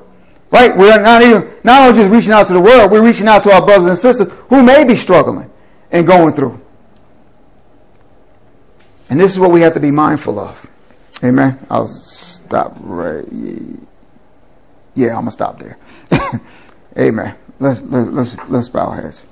Right? 0.50 0.76
We're 0.76 1.00
not 1.00 1.22
even, 1.22 1.48
not 1.62 1.82
only 1.82 2.00
just 2.00 2.10
reaching 2.10 2.32
out 2.32 2.48
to 2.48 2.52
the 2.52 2.60
world, 2.60 2.90
we're 2.90 3.04
reaching 3.04 3.28
out 3.28 3.44
to 3.44 3.52
our 3.52 3.64
brothers 3.64 3.86
and 3.86 3.96
sisters 3.96 4.28
who 4.48 4.62
may 4.62 4.84
be 4.84 4.96
struggling 4.96 5.50
and 5.92 6.06
going 6.06 6.34
through. 6.34 6.60
And 9.08 9.18
this 9.18 9.32
is 9.32 9.38
what 9.38 9.50
we 9.50 9.60
have 9.62 9.74
to 9.74 9.80
be 9.80 9.90
mindful 9.90 10.38
of. 10.38 10.68
Amen. 11.22 11.58
I'll 11.68 11.86
stop 11.86 12.76
right. 12.80 13.24
Yeah, 14.94 15.10
I'm 15.10 15.22
gonna 15.22 15.30
stop 15.30 15.58
there. 15.58 15.78
Amen. 16.98 17.34
Let's 17.58 17.80
let's 17.82 18.08
let's 18.10 18.48
let's 18.48 18.68
bow 18.68 18.90
heads. 18.90 19.26